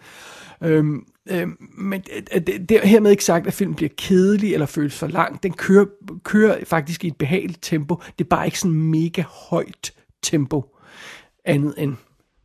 Øhm, 0.62 1.04
øhm, 1.30 1.56
men 1.78 2.00
det, 2.00 2.46
det, 2.46 2.68
det 2.68 2.76
er 2.76 2.86
hermed 2.86 3.10
ikke 3.10 3.24
sagt, 3.24 3.46
at 3.46 3.52
filmen 3.52 3.74
bliver 3.74 3.90
kedelig 3.98 4.52
eller 4.52 4.66
føles 4.66 4.98
for 4.98 5.06
lang. 5.06 5.42
Den 5.42 5.52
kører, 5.52 5.86
kører 6.24 6.64
faktisk 6.64 7.04
i 7.04 7.06
et 7.06 7.16
behageligt 7.16 7.62
tempo. 7.62 8.02
Det 8.18 8.24
er 8.24 8.28
bare 8.28 8.46
ikke 8.46 8.60
sådan 8.60 8.76
mega 8.76 9.22
højt 9.50 9.92
tempo, 10.22 10.64
andet 11.44 11.74
end 11.78 11.94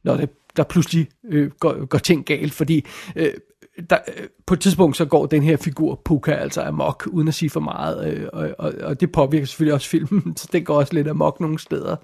når 0.04 0.18
det, 0.18 0.30
der 0.58 0.64
pludselig 0.64 1.08
øh, 1.32 1.52
går, 1.60 1.86
går 1.86 1.98
ting 1.98 2.26
galt, 2.26 2.54
fordi 2.54 2.86
øh, 3.16 3.32
der, 3.90 3.98
øh, 4.18 4.28
på 4.46 4.54
et 4.54 4.60
tidspunkt 4.60 4.98
så 4.98 5.06
går 5.06 5.26
den 5.26 5.44
her 5.44 5.58
figur 5.58 6.02
Puka 6.06 6.32
altså 6.32 6.62
amok, 6.62 7.08
uden 7.12 7.28
at 7.28 7.34
sige 7.34 7.50
for 7.50 7.60
meget, 7.60 8.14
øh, 8.14 8.28
og, 8.34 8.50
og, 8.58 8.74
og 8.82 9.02
det 9.02 9.12
påvirker 9.12 9.46
selvfølgelig 9.46 9.74
også 9.74 9.90
filmen, 9.90 10.34
så 10.38 10.48
den 10.52 10.64
går 10.64 10.76
også 10.76 10.94
lidt 10.94 11.08
amok 11.08 11.40
nogle 11.40 11.60
steder. 11.60 11.96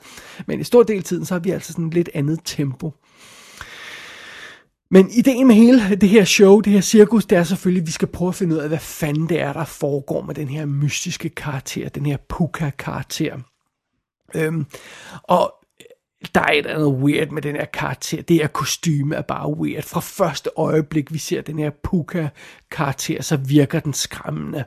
Men 0.48 0.60
i 0.60 0.64
stor 0.64 0.84
del 0.84 0.98
af 0.98 1.04
tiden, 1.04 1.26
så 1.26 1.34
har 1.34 1.40
vi 1.40 1.50
altså 1.52 1.74
sådan 1.74 1.90
lidt 1.90 2.10
andet 2.14 2.40
tempo. 2.46 2.94
Men 4.92 5.10
ideen 5.12 5.48
med 5.48 5.56
hele 5.56 5.96
det 5.96 6.10
her 6.10 6.24
show, 6.24 6.60
det 6.60 6.74
her 6.74 6.82
cirkus, 6.82 7.26
det 7.26 7.38
er 7.38 7.44
selvfølgelig, 7.44 7.82
at 7.82 7.88
vi 7.88 7.92
skal 7.92 8.08
prøve 8.08 8.30
at 8.30 8.36
finde 8.36 8.56
ud 8.56 8.60
af, 8.60 8.68
hvad 8.68 8.80
fanden 8.80 9.30
det 9.30 9.42
er, 9.42 9.54
der 9.54 9.66
foregår 9.66 10.22
med 10.22 10.36
den 10.36 10.48
her 10.48 10.66
mystiske 10.66 11.30
karakter, 11.30 11.90
den 11.90 12.06
her 12.06 12.18
Puka-karakter. 12.30 13.38
Øhm, 14.36 14.66
og 15.24 15.54
der 16.36 16.42
er 16.42 16.52
et 16.52 16.66
andet 16.66 16.88
weird 16.88 17.30
med 17.30 17.42
den 17.42 17.56
her 17.56 17.66
karakter. 17.66 18.22
Det 18.22 18.36
her 18.36 18.48
kostyme 18.48 19.16
er 19.16 19.22
bare 19.22 19.58
weird. 19.58 19.84
Fra 19.84 20.00
første 20.00 20.50
øjeblik, 20.56 21.14
vi 21.14 21.18
ser 21.18 21.42
den 21.42 21.60
her 21.60 21.70
Puka-karakter, 21.84 23.22
så 23.22 23.38
virker 23.38 23.80
den 23.80 23.94
skræmmende. 23.94 24.64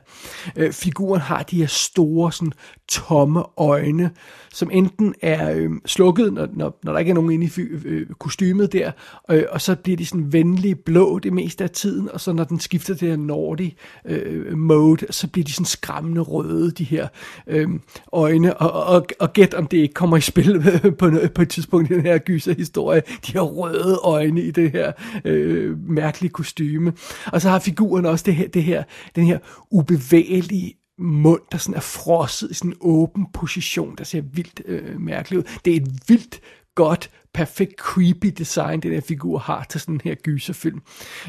Øh, 0.55 0.73
figuren 0.73 1.21
har 1.21 1.43
de 1.43 1.57
her 1.57 1.67
store, 1.67 2.31
sådan, 2.31 2.53
tomme 2.87 3.43
øjne, 3.57 4.11
som 4.53 4.69
enten 4.71 5.15
er 5.21 5.51
øh, 5.51 5.69
slukket, 5.85 6.33
når, 6.33 6.47
når, 6.53 6.79
når 6.83 6.91
der 6.91 6.99
ikke 6.99 7.09
er 7.09 7.13
nogen 7.13 7.31
inde 7.31 7.45
i 7.45 7.61
øh, 7.85 8.07
kostymet 8.19 8.73
der, 8.73 8.91
øh, 9.31 9.43
og 9.49 9.61
så 9.61 9.75
bliver 9.75 9.97
de 9.97 10.05
sådan 10.05 10.33
venlige 10.33 10.75
blå 10.75 11.19
det 11.19 11.33
meste 11.33 11.63
af 11.63 11.69
tiden, 11.69 12.11
og 12.11 12.21
så 12.21 12.33
når 12.33 12.43
den 12.43 12.59
skifter 12.59 12.95
til 12.95 13.07
her 13.07 13.15
Nordi 13.15 13.77
øh, 14.05 14.57
mode, 14.57 15.05
så 15.09 15.27
bliver 15.27 15.45
de 15.45 15.53
sådan 15.53 15.65
skræmmende 15.65 16.21
røde, 16.21 16.71
de 16.71 16.83
her 16.83 17.07
øh, 17.47 17.69
øjne, 18.11 18.57
og, 18.57 18.95
og, 18.95 19.05
og 19.19 19.33
gæt 19.33 19.53
om 19.53 19.67
det 19.67 19.77
ikke 19.77 19.93
kommer 19.93 20.17
i 20.17 20.21
spil 20.21 20.63
på, 20.99 21.11
på 21.35 21.45
et 21.47 21.51
tidspunkt 21.51 21.91
i 21.91 21.93
den 21.93 22.01
her 22.01 22.17
gyserhistorie, 22.17 23.01
de 23.27 23.33
har 23.33 23.41
røde 23.41 23.99
øjne 24.03 24.41
i 24.41 24.51
det 24.51 24.71
her 24.71 24.91
øh, 25.25 25.89
mærkelige 25.89 26.31
kostyme. 26.31 26.93
Og 27.25 27.41
så 27.41 27.49
har 27.49 27.59
figuren 27.59 28.05
også 28.05 28.23
det 28.25 28.35
her, 28.35 28.47
det 28.47 28.63
her, 28.63 28.83
den 29.15 29.25
her 29.25 29.39
ubevægelige 29.71 30.73
mund, 30.99 31.41
der 31.51 31.57
sådan 31.57 31.75
er 31.75 31.79
frosset 31.79 32.51
i 32.51 32.53
sådan 32.53 32.71
en 32.71 32.77
åben 32.81 33.25
position, 33.33 33.95
der 33.97 34.03
ser 34.03 34.21
vildt 34.21 34.61
øh, 34.65 35.01
mærkeligt 35.01 35.39
ud. 35.39 35.57
Det 35.65 35.73
er 35.73 35.77
et 35.77 35.87
vildt 36.07 36.41
godt, 36.75 37.09
perfekt 37.37 37.79
creepy 37.79 38.27
design, 38.37 38.79
den 38.79 38.91
her 38.91 39.01
figur 39.01 39.37
har 39.37 39.65
til 39.69 39.79
sådan 39.81 39.95
en 39.95 40.01
her 40.03 40.15
gyserfilm. 40.15 40.81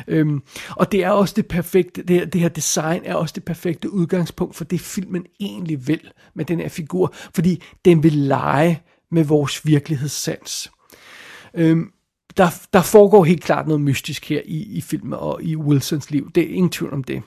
Øhm, 0.08 0.42
og 0.70 0.92
det 0.92 1.04
er 1.04 1.10
også 1.10 1.34
det 1.36 1.46
perfekte, 1.46 2.02
det 2.02 2.16
her, 2.16 2.26
det 2.26 2.40
her 2.40 2.48
design 2.48 3.02
er 3.04 3.14
også 3.14 3.32
det 3.32 3.44
perfekte 3.44 3.92
udgangspunkt 3.92 4.56
for 4.56 4.64
det 4.64 4.80
filmen 4.80 5.26
egentlig 5.40 5.88
vil 5.88 6.10
med 6.34 6.44
den 6.44 6.60
her 6.60 6.68
figur, 6.68 7.14
fordi 7.34 7.62
den 7.84 8.02
vil 8.02 8.12
lege 8.12 8.82
med 9.10 9.24
vores 9.24 9.66
virkelighedssans. 9.66 10.70
Øhm, 11.54 11.92
der, 12.36 12.66
der 12.72 12.82
foregår 12.82 13.24
helt 13.24 13.44
klart 13.44 13.66
noget 13.66 13.80
mystisk 13.80 14.28
her 14.28 14.42
i, 14.44 14.62
i 14.62 14.80
filmen 14.80 15.12
og 15.12 15.42
i 15.42 15.56
Wilsons 15.56 16.10
liv. 16.10 16.30
Det 16.34 16.42
er 16.42 16.54
ingen 16.54 16.70
tvivl 16.70 16.92
om 16.92 17.04
det. 17.04 17.22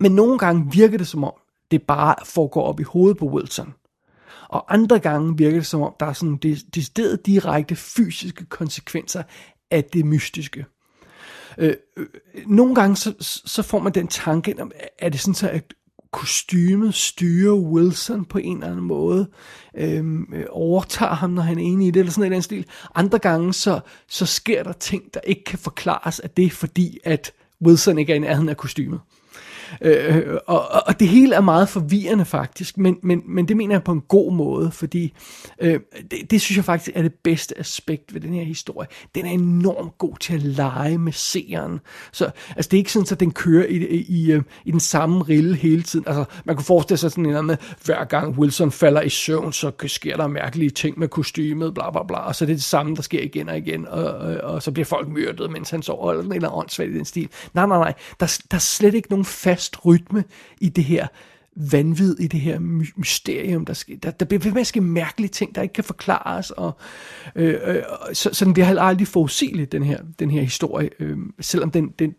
Men 0.00 0.12
nogle 0.12 0.38
gange 0.38 0.72
virker 0.72 0.98
det 0.98 1.06
som 1.06 1.24
om, 1.24 1.32
det 1.70 1.82
bare 1.82 2.14
foregår 2.24 2.62
op 2.62 2.80
i 2.80 2.82
hovedet 2.82 3.18
på 3.18 3.26
Wilson. 3.26 3.74
Og 4.48 4.74
andre 4.74 4.98
gange 4.98 5.36
virker 5.36 5.56
det 5.56 5.66
som 5.66 5.82
om, 5.82 5.94
der 6.00 6.06
er 6.06 6.12
sådan 6.12 6.36
decideret 6.74 7.26
direkte 7.26 7.76
fysiske 7.76 8.44
konsekvenser 8.44 9.22
af 9.70 9.84
det 9.84 10.06
mystiske. 10.06 10.64
Øh, 11.58 11.74
øh, 11.96 12.06
nogle 12.46 12.74
gange 12.74 12.96
så, 12.96 13.14
så 13.20 13.62
får 13.62 13.78
man 13.78 13.94
den 13.94 14.08
tanke, 14.08 14.54
er 14.98 15.08
det 15.08 15.20
sådan 15.20 15.34
så, 15.34 15.48
at 15.48 15.74
kostymet 16.14 16.94
styrer 16.94 17.54
Wilson 17.54 18.24
på 18.24 18.38
en 18.38 18.56
eller 18.56 18.70
anden 18.70 18.84
måde, 18.84 19.26
øhm, 19.76 20.34
øh, 20.34 20.44
overtager 20.50 21.14
ham, 21.14 21.30
når 21.30 21.42
han 21.42 21.58
er 21.58 21.62
enig 21.62 21.88
i 21.88 21.90
det, 21.90 22.00
eller 22.00 22.12
sådan 22.12 22.26
en 22.26 22.32
anden 22.32 22.42
stil. 22.42 22.66
Andre 22.94 23.18
gange, 23.18 23.52
så, 23.52 23.80
så 24.08 24.26
sker 24.26 24.62
der 24.62 24.72
ting, 24.72 25.02
der 25.14 25.20
ikke 25.20 25.44
kan 25.44 25.58
forklares 25.58 26.20
af 26.20 26.30
det, 26.30 26.52
fordi 26.52 26.98
at 27.04 27.32
Wilson 27.66 27.98
ikke 27.98 28.12
er 28.12 28.16
i 28.16 28.18
nærheden 28.18 28.48
af 28.48 28.56
kostymet. 28.56 29.00
Øh, 29.82 30.22
og, 30.46 30.68
og 30.86 31.00
det 31.00 31.08
hele 31.08 31.34
er 31.34 31.40
meget 31.40 31.68
forvirrende 31.68 32.24
faktisk, 32.24 32.78
men, 32.78 32.96
men, 33.02 33.22
men 33.26 33.48
det 33.48 33.56
mener 33.56 33.74
jeg 33.74 33.82
på 33.82 33.92
en 33.92 34.00
god 34.00 34.32
måde, 34.32 34.70
fordi 34.70 35.14
øh, 35.60 35.80
det, 36.10 36.30
det 36.30 36.40
synes 36.40 36.56
jeg 36.56 36.64
faktisk 36.64 36.90
er 36.94 37.02
det 37.02 37.14
bedste 37.14 37.58
aspekt 37.58 38.14
ved 38.14 38.20
den 38.20 38.34
her 38.34 38.44
historie. 38.44 38.88
Den 39.14 39.26
er 39.26 39.30
enormt 39.30 39.98
god 39.98 40.16
til 40.20 40.34
at 40.34 40.42
lege 40.42 40.98
med 40.98 41.12
seeren. 41.12 41.80
Så 42.12 42.30
altså, 42.56 42.68
det 42.68 42.76
er 42.76 42.78
ikke 42.78 42.92
sådan, 42.92 43.06
at 43.10 43.20
den 43.20 43.32
kører 43.32 43.66
i, 43.66 43.76
i, 43.76 44.04
i, 44.08 44.32
øh, 44.32 44.42
i 44.64 44.70
den 44.70 44.80
samme 44.80 45.22
rille 45.22 45.56
hele 45.56 45.82
tiden. 45.82 46.04
Altså, 46.08 46.24
man 46.44 46.56
kunne 46.56 46.64
forestille 46.64 46.98
sig 46.98 47.10
sådan 47.10 47.24
noget 47.24 47.44
med, 47.44 47.56
hver 47.84 48.04
gang 48.04 48.38
Wilson 48.38 48.70
falder 48.70 49.00
i 49.00 49.08
søvn, 49.08 49.52
så 49.52 49.72
sker 49.86 50.16
der 50.16 50.26
mærkelige 50.26 50.70
ting 50.70 50.98
med 50.98 51.08
kostymet, 51.08 51.74
bla 51.74 51.90
bla 51.90 52.02
bla, 52.02 52.18
og 52.18 52.34
så 52.34 52.44
er 52.44 52.46
det 52.46 52.56
det 52.56 52.64
samme, 52.64 52.96
der 52.96 53.02
sker 53.02 53.22
igen 53.22 53.48
og 53.48 53.58
igen, 53.58 53.88
og, 53.88 54.04
og, 54.04 54.36
og 54.36 54.62
så 54.62 54.72
bliver 54.72 54.84
folk 54.84 55.08
myrdet, 55.08 55.50
mens 55.50 55.70
han 55.70 55.82
sover, 55.82 56.12
eller 56.12 56.22
noget 56.24 56.50
åndssvagt 56.52 56.90
i 56.90 56.94
den 56.94 57.04
stil. 57.04 57.28
Nej, 57.54 57.66
nej, 57.66 57.78
nej, 57.78 57.94
der, 58.20 58.38
der 58.50 58.56
er 58.56 58.60
slet 58.60 58.94
ikke 58.94 59.10
nogen 59.10 59.24
fast 59.24 59.63
fast 59.64 59.86
rytme 59.86 60.24
i 60.60 60.68
det 60.68 60.84
her 60.84 61.06
vanvid 61.56 62.16
i 62.20 62.26
det 62.26 62.40
her 62.40 62.58
my- 62.58 62.92
mysterium. 62.96 63.64
Der, 63.64 63.72
sker, 63.72 63.96
der, 63.96 64.10
der 64.10 64.24
bliver 64.26 64.40
ved 64.40 64.52
med 64.52 64.60
at 64.60 64.66
ske 64.66 64.80
mærkelige 64.80 65.28
ting, 65.28 65.54
der 65.54 65.62
ikke 65.62 65.72
kan 65.72 65.84
forklares. 65.84 66.50
Og, 66.50 66.78
øh, 67.36 67.60
øh, 67.64 67.82
så, 68.12 68.30
så 68.32 68.44
den 68.44 68.52
bliver 68.52 68.66
heller 68.66 68.82
aldrig 68.82 69.08
forudsigeligt, 69.08 69.72
den 69.72 69.82
her, 69.82 69.98
den 70.18 70.30
her 70.30 70.42
historie. 70.42 70.90
Øh, 71.00 71.18
selvom 71.40 71.70
den, 71.70 71.88
den, 71.98 72.14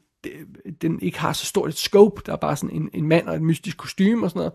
den 0.81 0.99
ikke 1.01 1.19
har 1.19 1.33
så 1.33 1.45
stort 1.45 1.69
et 1.69 1.77
scope. 1.77 2.21
Der 2.25 2.33
er 2.33 2.37
bare 2.37 2.55
sådan 2.55 2.75
en, 2.75 2.89
en 2.93 3.07
mand 3.07 3.27
og 3.27 3.35
et 3.35 3.41
mystisk 3.41 3.77
kostume 3.77 4.25
og 4.25 4.29
sådan 4.29 4.39
noget. 4.39 4.53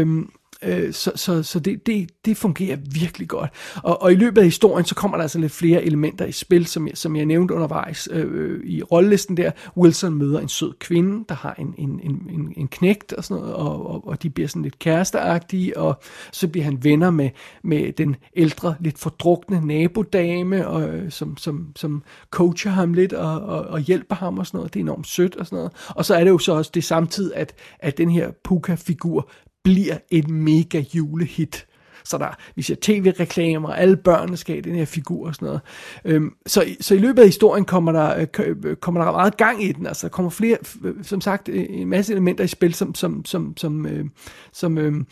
Øhm, 0.00 0.30
Øh, 0.62 0.92
så 0.92 1.12
så, 1.14 1.42
så 1.42 1.60
det, 1.60 1.86
det, 1.86 2.10
det 2.24 2.36
fungerer 2.36 2.76
virkelig 2.92 3.28
godt. 3.28 3.50
Og, 3.82 4.02
og 4.02 4.12
i 4.12 4.14
løbet 4.14 4.38
af 4.38 4.44
historien, 4.44 4.86
så 4.86 4.94
kommer 4.94 5.16
der 5.16 5.22
altså 5.22 5.38
lidt 5.38 5.52
flere 5.52 5.82
elementer 5.84 6.24
i 6.24 6.32
spil, 6.32 6.66
som 6.66 6.88
jeg, 6.88 6.96
som 6.96 7.16
jeg 7.16 7.26
nævnte 7.26 7.54
undervejs 7.54 8.08
øh, 8.12 8.26
øh, 8.32 8.60
i 8.64 8.82
rollelisten 8.82 9.36
der. 9.36 9.50
Wilson 9.76 10.14
møder 10.14 10.40
en 10.40 10.48
sød 10.48 10.72
kvinde, 10.78 11.24
der 11.28 11.34
har 11.34 11.54
en, 11.58 11.74
en, 11.78 12.00
en, 12.02 12.30
en, 12.30 12.52
en 12.56 12.68
knægt 12.68 13.12
og 13.12 13.24
sådan 13.24 13.40
noget, 13.40 13.54
og, 13.54 13.86
og, 13.86 14.08
og 14.08 14.22
de 14.22 14.30
bliver 14.30 14.48
sådan 14.48 14.62
lidt 14.62 14.78
kæresteagtige, 14.78 15.78
og 15.78 16.00
så 16.32 16.48
bliver 16.48 16.64
han 16.64 16.84
venner 16.84 17.10
med, 17.10 17.30
med 17.62 17.92
den 17.92 18.16
ældre, 18.36 18.74
lidt 18.80 18.98
fordrukne 18.98 19.66
nabodame, 19.66 20.68
og, 20.68 20.88
øh, 20.88 21.10
som, 21.10 21.36
som, 21.36 21.68
som 21.76 22.02
coacher 22.30 22.70
ham 22.70 22.94
lidt 22.94 23.12
og, 23.12 23.40
og, 23.40 23.64
og 23.64 23.80
hjælper 23.80 24.14
ham 24.14 24.38
og 24.38 24.46
sådan 24.46 24.58
noget. 24.58 24.74
Det 24.74 24.80
er 24.80 24.84
enormt 24.84 25.06
sødt 25.06 25.36
og 25.36 25.46
sådan 25.46 25.56
noget. 25.56 25.72
Og 25.88 26.04
så 26.04 26.14
er 26.14 26.24
det 26.24 26.30
jo 26.30 26.38
så 26.38 26.52
også 26.52 26.70
det 26.74 26.84
samtidig, 26.84 27.36
at, 27.36 27.54
at 27.78 27.98
den 27.98 28.10
her 28.10 28.30
Puka-figur 28.44 29.30
bliver 29.64 29.98
et 30.10 30.28
mega 30.28 30.84
julehit. 30.94 31.66
Så 32.04 32.18
der, 32.18 32.36
vi 32.56 32.62
ser 32.62 32.76
tv-reklamer, 32.82 33.68
alle 33.68 33.96
børnene 33.96 34.36
skal 34.36 34.54
have 34.54 34.62
den 34.62 34.74
her 34.74 34.84
figur 34.84 35.26
og 35.26 35.34
sådan 35.34 35.46
noget. 35.46 35.60
Øhm, 36.04 36.30
så, 36.46 36.64
så 36.80 36.94
i 36.94 36.98
løbet 36.98 37.22
af 37.22 37.28
historien 37.28 37.64
kommer 37.64 37.92
der, 37.92 38.26
øh, 38.38 38.56
øh 38.64 38.76
kommer 38.76 39.04
der 39.04 39.12
meget 39.12 39.36
gang 39.36 39.64
i 39.64 39.72
den. 39.72 39.86
Altså, 39.86 40.06
der 40.06 40.10
kommer 40.10 40.30
flere, 40.30 40.56
øh, 40.84 40.94
som 41.02 41.20
sagt, 41.20 41.48
øh, 41.48 41.66
en 41.68 41.88
masse 41.88 42.12
elementer 42.12 42.44
i 42.44 42.48
spil, 42.48 42.74
som, 42.74 42.94
som, 42.94 43.24
som, 43.24 43.56
som, 43.56 43.86
øh, 43.86 44.04
som 44.52 44.78
øh, 44.78 45.04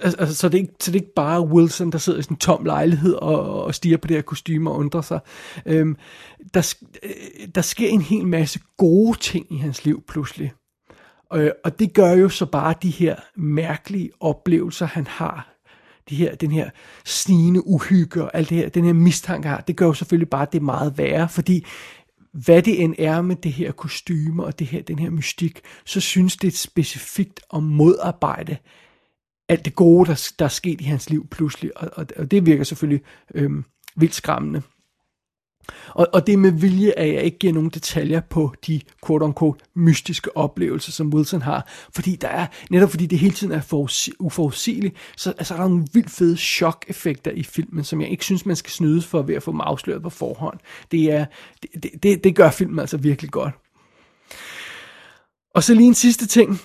altså, 0.00 0.18
altså, 0.18 0.34
så, 0.34 0.48
det 0.48 0.54
er 0.54 0.62
ikke, 0.62 0.74
så 0.80 0.90
det 0.90 0.98
er 0.98 1.02
ikke 1.02 1.14
bare 1.14 1.46
Wilson, 1.46 1.92
der 1.92 1.98
sidder 1.98 2.18
i 2.18 2.22
sådan 2.22 2.34
en 2.34 2.38
tom 2.38 2.64
lejlighed 2.64 3.14
og, 3.14 3.64
og 3.64 3.74
stiger 3.74 3.96
på 3.96 4.08
det 4.08 4.16
her 4.16 4.22
kostume 4.22 4.70
og 4.70 4.76
undrer 4.76 5.00
sig. 5.00 5.20
Øhm, 5.66 5.96
der, 6.54 6.74
øh, 7.02 7.48
der 7.54 7.60
sker 7.60 7.88
en 7.88 8.02
hel 8.02 8.26
masse 8.26 8.60
gode 8.76 9.18
ting 9.18 9.46
i 9.50 9.56
hans 9.56 9.84
liv 9.84 10.02
pludselig. 10.08 10.52
Øh, 11.34 11.50
og 11.64 11.78
det 11.78 11.94
gør 11.94 12.12
jo 12.12 12.28
så 12.28 12.46
bare 12.46 12.74
de 12.82 12.90
her 12.90 13.16
mærkelige 13.36 14.10
oplevelser, 14.20 14.86
han 14.86 15.06
har. 15.06 15.54
De 16.08 16.16
her, 16.16 16.34
den 16.34 16.50
her 16.50 16.70
snigende 17.04 17.66
uhygge 17.66 18.24
og 18.24 18.30
alt 18.34 18.50
det 18.50 18.56
her, 18.56 18.68
den 18.68 18.84
her 18.84 18.92
mistanke 18.92 19.48
har, 19.48 19.60
det 19.60 19.76
gør 19.76 19.86
jo 19.86 19.92
selvfølgelig 19.92 20.30
bare 20.30 20.46
det 20.52 20.62
meget 20.62 20.98
værre, 20.98 21.28
fordi 21.28 21.66
hvad 22.32 22.62
det 22.62 22.82
end 22.82 22.94
er 22.98 23.22
med 23.22 23.36
det 23.36 23.52
her 23.52 23.72
kostyme 23.72 24.44
og 24.44 24.58
det 24.58 24.66
her, 24.66 24.82
den 24.82 24.98
her 24.98 25.10
mystik, 25.10 25.60
så 25.84 26.00
synes 26.00 26.36
det 26.36 26.58
specifikt 26.58 27.40
om 27.50 27.62
modarbejde 27.62 28.56
alt 29.48 29.64
det 29.64 29.74
gode, 29.74 30.08
der, 30.08 30.32
der 30.38 30.44
er 30.44 30.48
sket 30.48 30.80
i 30.80 30.84
hans 30.84 31.10
liv 31.10 31.28
pludselig, 31.28 31.76
og, 31.76 31.90
og, 31.92 32.06
og 32.16 32.30
det 32.30 32.46
virker 32.46 32.64
selvfølgelig 32.64 33.04
øhm, 33.34 33.64
vildt 33.96 34.14
skræmmende. 34.14 34.62
Og, 35.88 36.08
og 36.12 36.26
det 36.26 36.32
er 36.32 36.36
med 36.36 36.52
vilje, 36.52 36.92
at 36.96 37.14
jeg 37.14 37.22
ikke 37.22 37.38
giver 37.38 37.52
nogen 37.52 37.70
detaljer 37.70 38.20
på 38.20 38.54
de 38.66 38.80
quote-unquote 39.06 39.58
mystiske 39.74 40.36
oplevelser, 40.36 40.92
som 40.92 41.14
Wilson 41.14 41.42
har. 41.42 41.68
Fordi 41.94 42.16
der 42.16 42.28
er, 42.28 42.46
netop 42.70 42.90
fordi 42.90 43.06
det 43.06 43.18
hele 43.18 43.34
tiden 43.34 43.52
er 43.52 43.60
forudsi- 43.60 44.16
uforudsigeligt, 44.18 44.96
så 45.16 45.30
altså, 45.38 45.54
der 45.54 45.62
er 45.62 45.68
nogle 45.68 45.86
vildt 45.92 46.10
fede 46.10 46.36
chok-effekter 46.36 47.30
i 47.30 47.42
filmen, 47.42 47.84
som 47.84 48.00
jeg 48.00 48.10
ikke 48.10 48.24
synes, 48.24 48.46
man 48.46 48.56
skal 48.56 48.70
snydes 48.70 49.06
for 49.06 49.22
ved 49.22 49.34
at 49.34 49.42
få 49.42 49.52
dem 49.52 49.60
afsløret 49.60 50.02
på 50.02 50.10
forhånd. 50.10 50.58
Det, 50.90 51.12
er, 51.12 51.26
det, 51.62 51.90
det, 52.02 52.24
det 52.24 52.36
gør 52.36 52.50
filmen 52.50 52.78
altså 52.78 52.96
virkelig 52.96 53.30
godt. 53.30 53.54
Og 55.54 55.62
så 55.62 55.74
lige 55.74 55.86
en 55.86 55.94
sidste 55.94 56.26
ting 56.26 56.60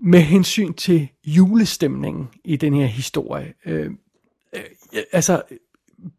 med 0.00 0.20
hensyn 0.20 0.72
til 0.72 1.08
julestemningen 1.26 2.28
i 2.44 2.56
den 2.56 2.74
her 2.74 2.86
historie. 2.86 3.52
Øh, 3.66 3.90
øh, 4.56 4.62
altså, 5.12 5.42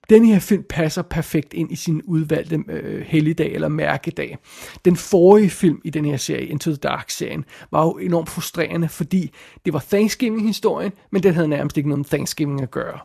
den 0.10 0.26
her 0.26 0.40
film 0.40 0.64
passer 0.70 1.02
perfekt 1.02 1.54
ind 1.54 1.72
i 1.72 1.76
sin 1.76 2.02
udvalgte 2.02 2.64
øh, 2.70 3.02
helligdag 3.02 3.54
eller 3.54 3.68
mærkedag. 3.68 4.38
Den 4.86 4.96
forrige 4.96 5.50
film 5.50 5.82
i 5.84 5.90
den 5.90 6.06
her 6.06 6.18
serie, 6.18 6.46
Into 6.46 6.72
the 6.72 6.78
Dark-serien, 6.78 7.46
var 7.72 7.86
jo 7.86 7.92
enormt 7.92 8.30
frustrerende, 8.30 8.90
fordi 8.90 9.32
det 9.66 9.74
var 9.74 9.86
Thanksgiving-historien, 9.90 10.92
men 11.12 11.24
den 11.24 11.34
havde 11.34 11.48
nærmest 11.48 11.78
ikke 11.78 11.90
noget 11.90 12.00
med 12.00 12.06
Thanksgiving 12.06 12.62
at 12.62 12.72
gøre. 12.72 13.00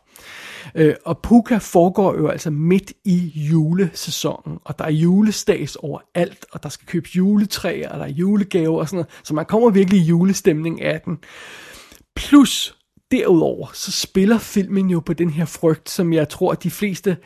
Øh, 0.75 0.95
og 1.05 1.19
Puka 1.19 1.59
foregår 1.59 2.17
jo 2.19 2.29
altså 2.29 2.51
midt 2.51 2.93
i 3.05 3.33
julesæsonen, 3.35 4.59
og 4.65 4.79
der 4.79 4.85
er 4.85 4.91
julestags 4.91 5.77
overalt, 5.77 6.47
og 6.53 6.63
der 6.63 6.69
skal 6.69 6.87
købes 6.87 7.17
juletræer, 7.17 7.89
og 7.91 7.99
der 7.99 8.05
er 8.05 8.11
julegaver 8.11 8.79
og 8.79 8.89
sådan 8.89 8.97
noget, 8.97 9.09
så 9.25 9.35
man 9.35 9.47
kommer 9.47 9.71
virkelig 9.71 10.01
i 10.01 10.05
julestemning 10.05 10.83
af 10.83 11.01
den. 11.01 11.19
Plus, 12.17 12.76
derudover, 13.11 13.67
så 13.75 13.93
spiller 13.93 14.39
filmen 14.39 14.91
jo 14.91 15.01
på 15.01 15.13
den 15.13 15.31
her 15.31 15.45
frygt, 15.45 15.91
som 15.91 16.13
jeg 16.13 16.29
tror, 16.29 16.53
at 16.53 16.63
de 16.63 16.71
fleste, 16.71 17.17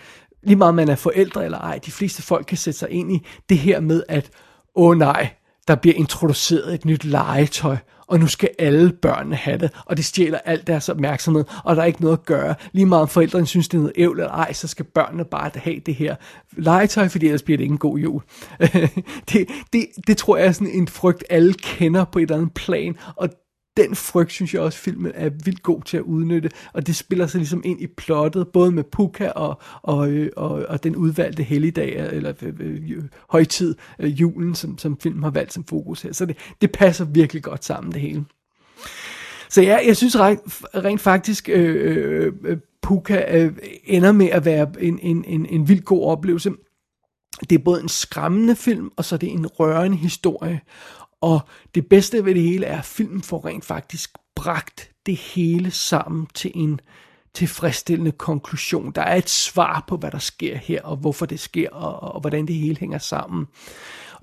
lige 0.43 0.57
meget 0.57 0.75
man 0.75 0.89
er 0.89 0.95
forældre 0.95 1.45
eller 1.45 1.59
ej, 1.59 1.79
de 1.87 1.91
fleste 1.91 2.23
folk 2.23 2.47
kan 2.47 2.59
sætte 2.59 2.79
sig 2.79 2.91
ind 2.91 3.13
i, 3.13 3.27
det 3.49 3.59
her 3.59 3.81
med, 3.81 4.03
at, 4.09 4.31
åh 4.75 4.89
oh 4.89 4.99
nej, 4.99 5.31
der 5.69 5.75
bliver 5.75 5.97
introduceret 5.97 6.75
et 6.75 6.85
nyt 6.85 7.05
legetøj, 7.05 7.77
og 8.11 8.21
nu 8.21 8.27
skal 8.27 8.51
alle 8.59 8.93
børnene 8.93 9.37
have 9.37 9.59
det, 9.59 9.71
og 9.87 9.97
det 9.97 10.05
stjæler 10.05 10.39
alt 10.45 10.67
deres 10.67 10.89
opmærksomhed, 10.89 11.45
og 11.65 11.77
der 11.77 11.83
er 11.83 11.87
ikke 11.87 12.01
noget 12.01 12.17
at 12.17 12.25
gøre. 12.25 12.55
Lige 12.73 12.87
meget 12.87 13.03
om 13.03 13.09
forældrene 13.09 13.47
synes, 13.47 13.69
det 13.69 13.77
er 13.77 13.81
noget 13.81 13.93
ævl 13.97 14.19
eller 14.19 14.33
ej, 14.33 14.53
så 14.53 14.69
skal 14.69 14.85
børnene 14.85 15.25
bare 15.25 15.51
have 15.55 15.81
det 15.87 15.95
her 15.95 16.17
legetøj, 16.53 17.09
fordi 17.09 17.27
ellers 17.27 17.43
bliver 17.43 17.57
det 17.57 17.65
ikke 17.65 17.73
en 17.73 17.79
god 17.79 17.99
jul. 17.99 18.23
det, 19.33 19.49
det, 19.73 19.87
det 20.07 20.17
tror 20.17 20.37
jeg 20.37 20.47
er 20.47 20.53
sådan 20.53 20.73
en 20.73 20.89
frygt, 20.89 21.25
alle 21.31 21.55
kender 21.55 22.05
på 22.05 22.19
et 22.19 22.23
eller 22.23 22.37
andet 22.37 22.55
plan, 22.55 22.97
og 23.17 23.29
den 23.77 23.95
frygt, 23.95 24.33
synes 24.33 24.55
jeg 24.55 24.63
også, 24.63 24.79
filmen 24.79 25.13
er 25.15 25.31
vildt 25.45 25.63
god 25.63 25.83
til 25.83 25.97
at 25.97 26.03
udnytte, 26.03 26.51
og 26.73 26.87
det 26.87 26.97
spiller 26.97 27.27
sig 27.27 27.39
ligesom 27.39 27.63
ind 27.65 27.81
i 27.81 27.87
plottet, 27.87 28.49
både 28.49 28.71
med 28.71 28.85
Puka 28.85 29.29
og, 29.29 29.61
og, 29.83 30.11
øh, 30.11 30.31
og, 30.37 30.51
og 30.69 30.85
den 30.85 30.97
udvalgte 30.97 31.43
helligdag, 31.43 32.11
eller 32.13 32.33
øh, 32.43 32.53
øh, 32.61 32.83
øh, 32.91 33.05
højtid, 33.31 33.75
øh, 33.99 34.21
julen, 34.21 34.55
som, 34.55 34.79
som 34.79 35.01
filmen 35.01 35.23
har 35.23 35.31
valgt 35.31 35.53
som 35.53 35.65
fokus 35.65 36.03
her. 36.03 36.13
Så 36.13 36.27
det, 36.27 36.37
det 36.61 36.73
passer 36.73 37.05
virkelig 37.05 37.43
godt 37.43 37.65
sammen, 37.65 37.93
det 37.93 38.01
hele. 38.01 38.25
Så 39.49 39.63
ja, 39.63 39.79
jeg 39.87 39.97
synes 39.97 40.19
rent, 40.19 40.41
rent 40.75 41.01
faktisk, 41.01 41.49
øh, 41.49 42.33
øh, 42.45 42.59
Puka 42.83 43.39
øh, 43.39 43.53
ender 43.85 44.13
med 44.13 44.27
at 44.27 44.45
være 44.45 44.71
en, 44.81 44.99
en, 45.03 45.25
en, 45.25 45.47
en 45.47 45.69
vildt 45.69 45.85
god 45.85 46.07
oplevelse. 46.07 46.51
Det 47.51 47.59
er 47.59 47.65
både 47.65 47.83
en 47.83 47.89
skræmmende 47.89 48.57
film, 48.57 48.91
og 48.97 49.05
så 49.05 49.15
er 49.15 49.19
det 49.19 49.33
en 49.33 49.47
rørende 49.47 49.97
historie. 49.97 50.61
Og 51.21 51.41
det 51.75 51.87
bedste 51.87 52.25
ved 52.25 52.35
det 52.35 52.43
hele 52.43 52.67
er, 52.67 52.79
at 52.79 52.85
filmen 52.85 53.23
får 53.23 53.47
rent 53.47 53.65
faktisk 53.65 54.11
bragt 54.37 54.91
det 55.07 55.17
hele 55.17 55.71
sammen 55.71 56.27
til 56.35 56.51
en 56.55 56.81
tilfredsstillende 57.35 58.13
konklusion. 58.13 58.93
Der 58.93 59.03
er 59.03 59.17
et 59.17 59.31
svar 59.31 59.85
på, 59.89 59.97
hvad 59.97 60.11
der 60.11 60.19
sker 60.19 60.57
her, 60.57 60.83
og 60.83 60.97
hvorfor 60.97 61.27
det 61.27 61.41
sker, 61.41 61.71
og, 61.71 62.15
og 62.15 62.21
hvordan 62.21 62.47
det 62.47 62.55
hele 62.55 62.77
hænger 62.77 62.99
sammen. 62.99 63.47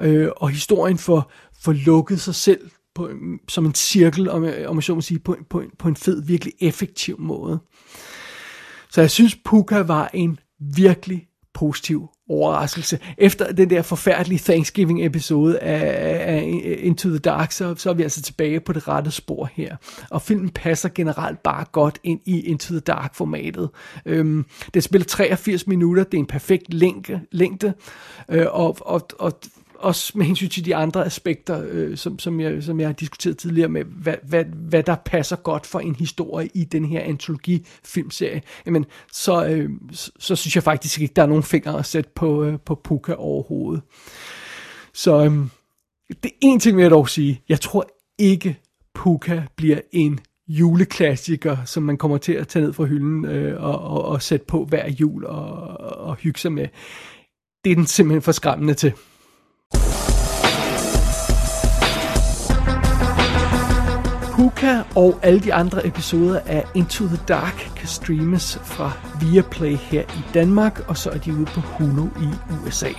Øh, 0.01 0.29
og 0.38 0.49
historien 0.49 0.97
får, 0.97 1.31
får 1.63 1.71
lukket 1.71 2.21
sig 2.21 2.36
selv 2.36 2.69
på, 2.95 3.10
som 3.47 3.65
en 3.65 3.75
cirkel, 3.75 4.29
om, 4.29 4.43
om 4.43 4.75
jeg 4.75 4.83
så 4.83 4.95
må 4.95 5.01
sige, 5.01 5.19
på, 5.19 5.38
på, 5.49 5.63
på 5.79 5.88
en 5.88 5.95
fed, 5.95 6.23
virkelig 6.23 6.53
effektiv 6.60 7.19
måde. 7.19 7.60
Så 8.89 9.01
jeg 9.01 9.12
synes, 9.12 9.36
Puka 9.45 9.79
var 9.79 10.10
en 10.13 10.39
virkelig 10.60 11.27
positiv 11.53 12.10
overraskelse. 12.29 12.99
Efter 13.17 13.51
den 13.51 13.69
der 13.69 13.81
forfærdelige 13.81 14.39
Thanksgiving-episode 14.39 15.59
af, 15.59 16.35
af 16.35 16.77
Into 16.79 17.09
the 17.09 17.19
Dark, 17.19 17.51
så, 17.51 17.75
så 17.75 17.89
er 17.89 17.93
vi 17.93 18.03
altså 18.03 18.21
tilbage 18.21 18.59
på 18.59 18.73
det 18.73 18.87
rette 18.87 19.11
spor 19.11 19.49
her. 19.53 19.75
Og 20.09 20.21
filmen 20.21 20.49
passer 20.49 20.89
generelt 20.89 21.43
bare 21.43 21.65
godt 21.71 21.99
ind 22.03 22.19
i 22.25 22.39
Into 22.39 22.73
the 22.73 22.79
Dark-formatet. 22.79 23.69
Øhm, 24.05 24.45
det 24.73 24.83
spiller 24.83 25.05
83 25.05 25.67
minutter, 25.67 26.03
det 26.03 26.13
er 26.13 26.19
en 26.19 26.25
perfekt 26.25 26.73
længde, 26.73 27.21
længde 27.31 27.73
øh, 28.29 28.45
og, 28.49 28.77
og, 28.81 29.07
og 29.19 29.39
også 29.79 30.11
med 30.15 30.25
hensyn 30.25 30.49
til 30.49 30.65
de 30.65 30.75
andre 30.75 31.05
aspekter, 31.05 31.65
øh, 31.69 31.97
som, 31.97 32.19
som, 32.19 32.39
jeg, 32.39 32.63
som 32.63 32.79
jeg 32.79 32.87
har 32.87 32.93
diskuteret 32.93 33.37
tidligere 33.37 33.69
med, 33.69 33.83
hvad, 33.83 34.15
hvad, 34.23 34.45
hvad 34.45 34.83
der 34.83 34.95
passer 34.95 35.35
godt 35.35 35.65
for 35.65 35.79
en 35.79 35.95
historie 35.95 36.49
i 36.53 36.63
den 36.63 36.85
her 36.85 37.01
antologi-filmserie, 37.01 38.41
jamen, 38.65 38.85
så, 39.11 39.45
øh, 39.45 39.69
så, 39.91 40.11
så 40.19 40.35
synes 40.35 40.55
jeg 40.55 40.63
faktisk 40.63 41.01
ikke, 41.01 41.13
der 41.15 41.21
er 41.21 41.27
nogen 41.27 41.43
fingre 41.43 41.79
at 41.79 41.85
sætte 41.85 42.09
på, 42.15 42.43
øh, 42.43 42.59
på 42.65 42.75
Puka 42.75 43.13
overhovedet. 43.13 43.83
Så 44.93 45.23
øh, 45.25 45.31
det 46.23 46.31
en 46.41 46.59
ting 46.59 46.77
vil 46.77 46.81
jeg 46.81 46.91
dog 46.91 47.09
sige, 47.09 47.41
jeg 47.49 47.61
tror 47.61 47.89
ikke, 48.17 48.59
Puka 48.95 49.41
bliver 49.55 49.79
en 49.91 50.19
juleklassiker, 50.47 51.57
som 51.65 51.83
man 51.83 51.97
kommer 51.97 52.17
til 52.17 52.33
at 52.33 52.47
tage 52.47 52.65
ned 52.65 52.73
fra 52.73 52.83
hylden 52.83 53.25
øh, 53.25 53.63
og, 53.63 53.79
og, 53.79 54.05
og 54.05 54.21
sætte 54.21 54.45
på 54.45 54.65
hver 54.65 54.89
jul 54.89 55.25
og, 55.25 55.47
og 55.79 56.15
hygge 56.15 56.39
sig 56.39 56.51
med. 56.51 56.67
Det 57.63 57.71
er 57.71 57.75
den 57.75 57.85
simpelthen 57.85 58.21
for 58.21 58.31
skræmmende 58.31 58.73
til. 58.73 58.93
Luca 64.47 64.83
og 64.95 65.19
alle 65.21 65.39
de 65.39 65.53
andre 65.53 65.88
episoder 65.88 66.39
af 66.45 66.63
Into 66.75 67.05
the 67.07 67.19
Dark 67.27 67.71
kan 67.75 67.88
streames 67.88 68.60
fra 68.63 68.91
Viaplay 69.21 69.75
her 69.75 70.01
i 70.01 70.23
Danmark, 70.33 70.81
og 70.88 70.97
så 70.97 71.10
er 71.10 71.17
de 71.17 71.33
ude 71.33 71.45
på 71.45 71.60
Hulu 71.60 72.05
i 72.05 72.29
USA. 72.65 72.89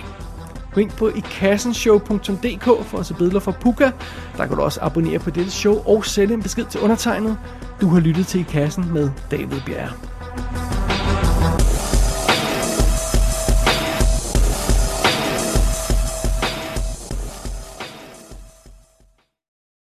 Gå 0.73 0.81
ind 0.81 0.91
på 0.91 1.07
ikassenshow.dk 1.07 2.85
for 2.85 2.97
at 2.97 3.05
se 3.05 3.13
billeder 3.13 3.39
fra 3.39 3.51
Puka. 3.51 3.91
Der 4.37 4.45
kan 4.45 4.57
du 4.57 4.61
også 4.61 4.79
abonnere 4.81 5.19
på 5.19 5.29
dette 5.29 5.51
show 5.51 5.83
og 5.85 6.05
sende 6.05 6.33
en 6.33 6.43
besked 6.43 6.65
til 6.65 6.79
undertegnet. 6.79 7.37
Du 7.81 7.89
har 7.89 7.99
lyttet 7.99 8.27
til 8.27 8.39
I 8.39 8.43
Kassen 8.43 8.93
med 8.93 9.09
David 9.31 9.61
Bjerre. 9.65 10.78